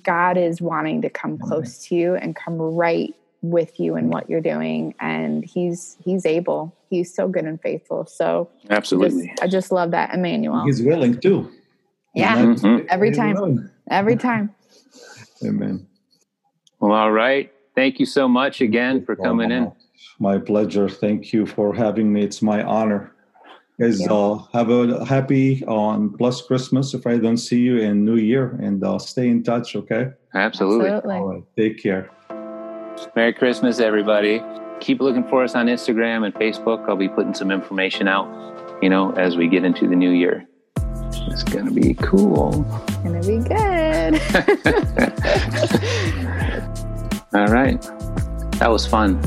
God 0.02 0.36
is 0.36 0.60
wanting 0.60 1.02
to 1.02 1.10
come 1.10 1.38
close 1.38 1.86
to 1.86 1.94
you 1.94 2.14
and 2.14 2.34
come 2.36 2.60
right 2.60 3.14
with 3.42 3.78
you 3.78 3.94
and 3.94 4.12
what 4.12 4.28
you're 4.28 4.40
doing. 4.40 4.94
And 5.00 5.44
he's 5.44 5.96
he's 6.04 6.26
able. 6.26 6.74
He's 6.90 7.14
so 7.14 7.28
good 7.28 7.44
and 7.44 7.60
faithful. 7.60 8.06
So 8.06 8.50
absolutely. 8.70 9.28
just, 9.28 9.42
i 9.42 9.46
just 9.46 9.72
love 9.72 9.90
that 9.90 10.14
emmanuel. 10.14 10.64
He's 10.64 10.82
willing 10.82 11.20
too. 11.20 11.50
Yeah. 12.14 12.36
Mm-hmm. 12.36 12.86
every 12.88 13.10
time. 13.10 13.70
every 13.90 14.16
time. 14.16 14.54
Amen. 15.44 15.86
Well 16.80 16.92
all 16.92 17.12
right. 17.12 17.52
Thank 17.74 18.00
you 18.00 18.06
so 18.06 18.26
much 18.26 18.60
again 18.60 19.04
for 19.04 19.16
coming 19.16 19.50
in. 19.50 19.70
My 20.18 20.38
pleasure. 20.38 20.88
Thank 20.88 21.32
you 21.32 21.44
for 21.44 21.74
having 21.74 22.10
me. 22.10 22.22
It's 22.22 22.40
my 22.40 22.62
honor. 22.62 23.12
Guys, 23.78 24.00
yeah. 24.00 24.10
uh, 24.10 24.38
have 24.54 24.70
a 24.70 25.04
happy 25.04 25.62
on 25.66 26.08
uh, 26.08 26.16
plus 26.16 26.40
Christmas 26.40 26.94
if 26.94 27.06
I 27.06 27.18
don't 27.18 27.36
see 27.36 27.60
you 27.60 27.76
in 27.76 28.06
New 28.06 28.16
Year 28.16 28.58
and 28.62 28.82
uh, 28.82 28.98
stay 28.98 29.28
in 29.28 29.42
touch, 29.42 29.76
okay? 29.76 30.12
Absolutely. 30.32 30.88
Absolutely. 30.88 31.14
All 31.16 31.28
right. 31.34 31.42
Take 31.58 31.82
care. 31.82 32.10
Merry 33.14 33.32
Christmas, 33.32 33.80
everybody. 33.80 34.42
Keep 34.80 35.00
looking 35.00 35.24
for 35.24 35.42
us 35.44 35.54
on 35.54 35.66
Instagram 35.66 36.24
and 36.24 36.34
Facebook. 36.34 36.88
I'll 36.88 36.96
be 36.96 37.08
putting 37.08 37.34
some 37.34 37.50
information 37.50 38.08
out, 38.08 38.26
you 38.82 38.90
know, 38.90 39.12
as 39.12 39.36
we 39.36 39.48
get 39.48 39.64
into 39.64 39.88
the 39.88 39.96
new 39.96 40.10
year. 40.10 40.46
It's 41.28 41.42
going 41.42 41.66
to 41.66 41.72
be 41.72 41.94
cool. 41.94 42.64
It's 42.88 42.96
going 42.96 43.20
to 43.20 43.28
be 43.28 43.38
good. 43.38 44.20
All 47.34 47.46
right. 47.48 47.80
That 48.58 48.70
was 48.70 48.86
fun. 48.86 49.20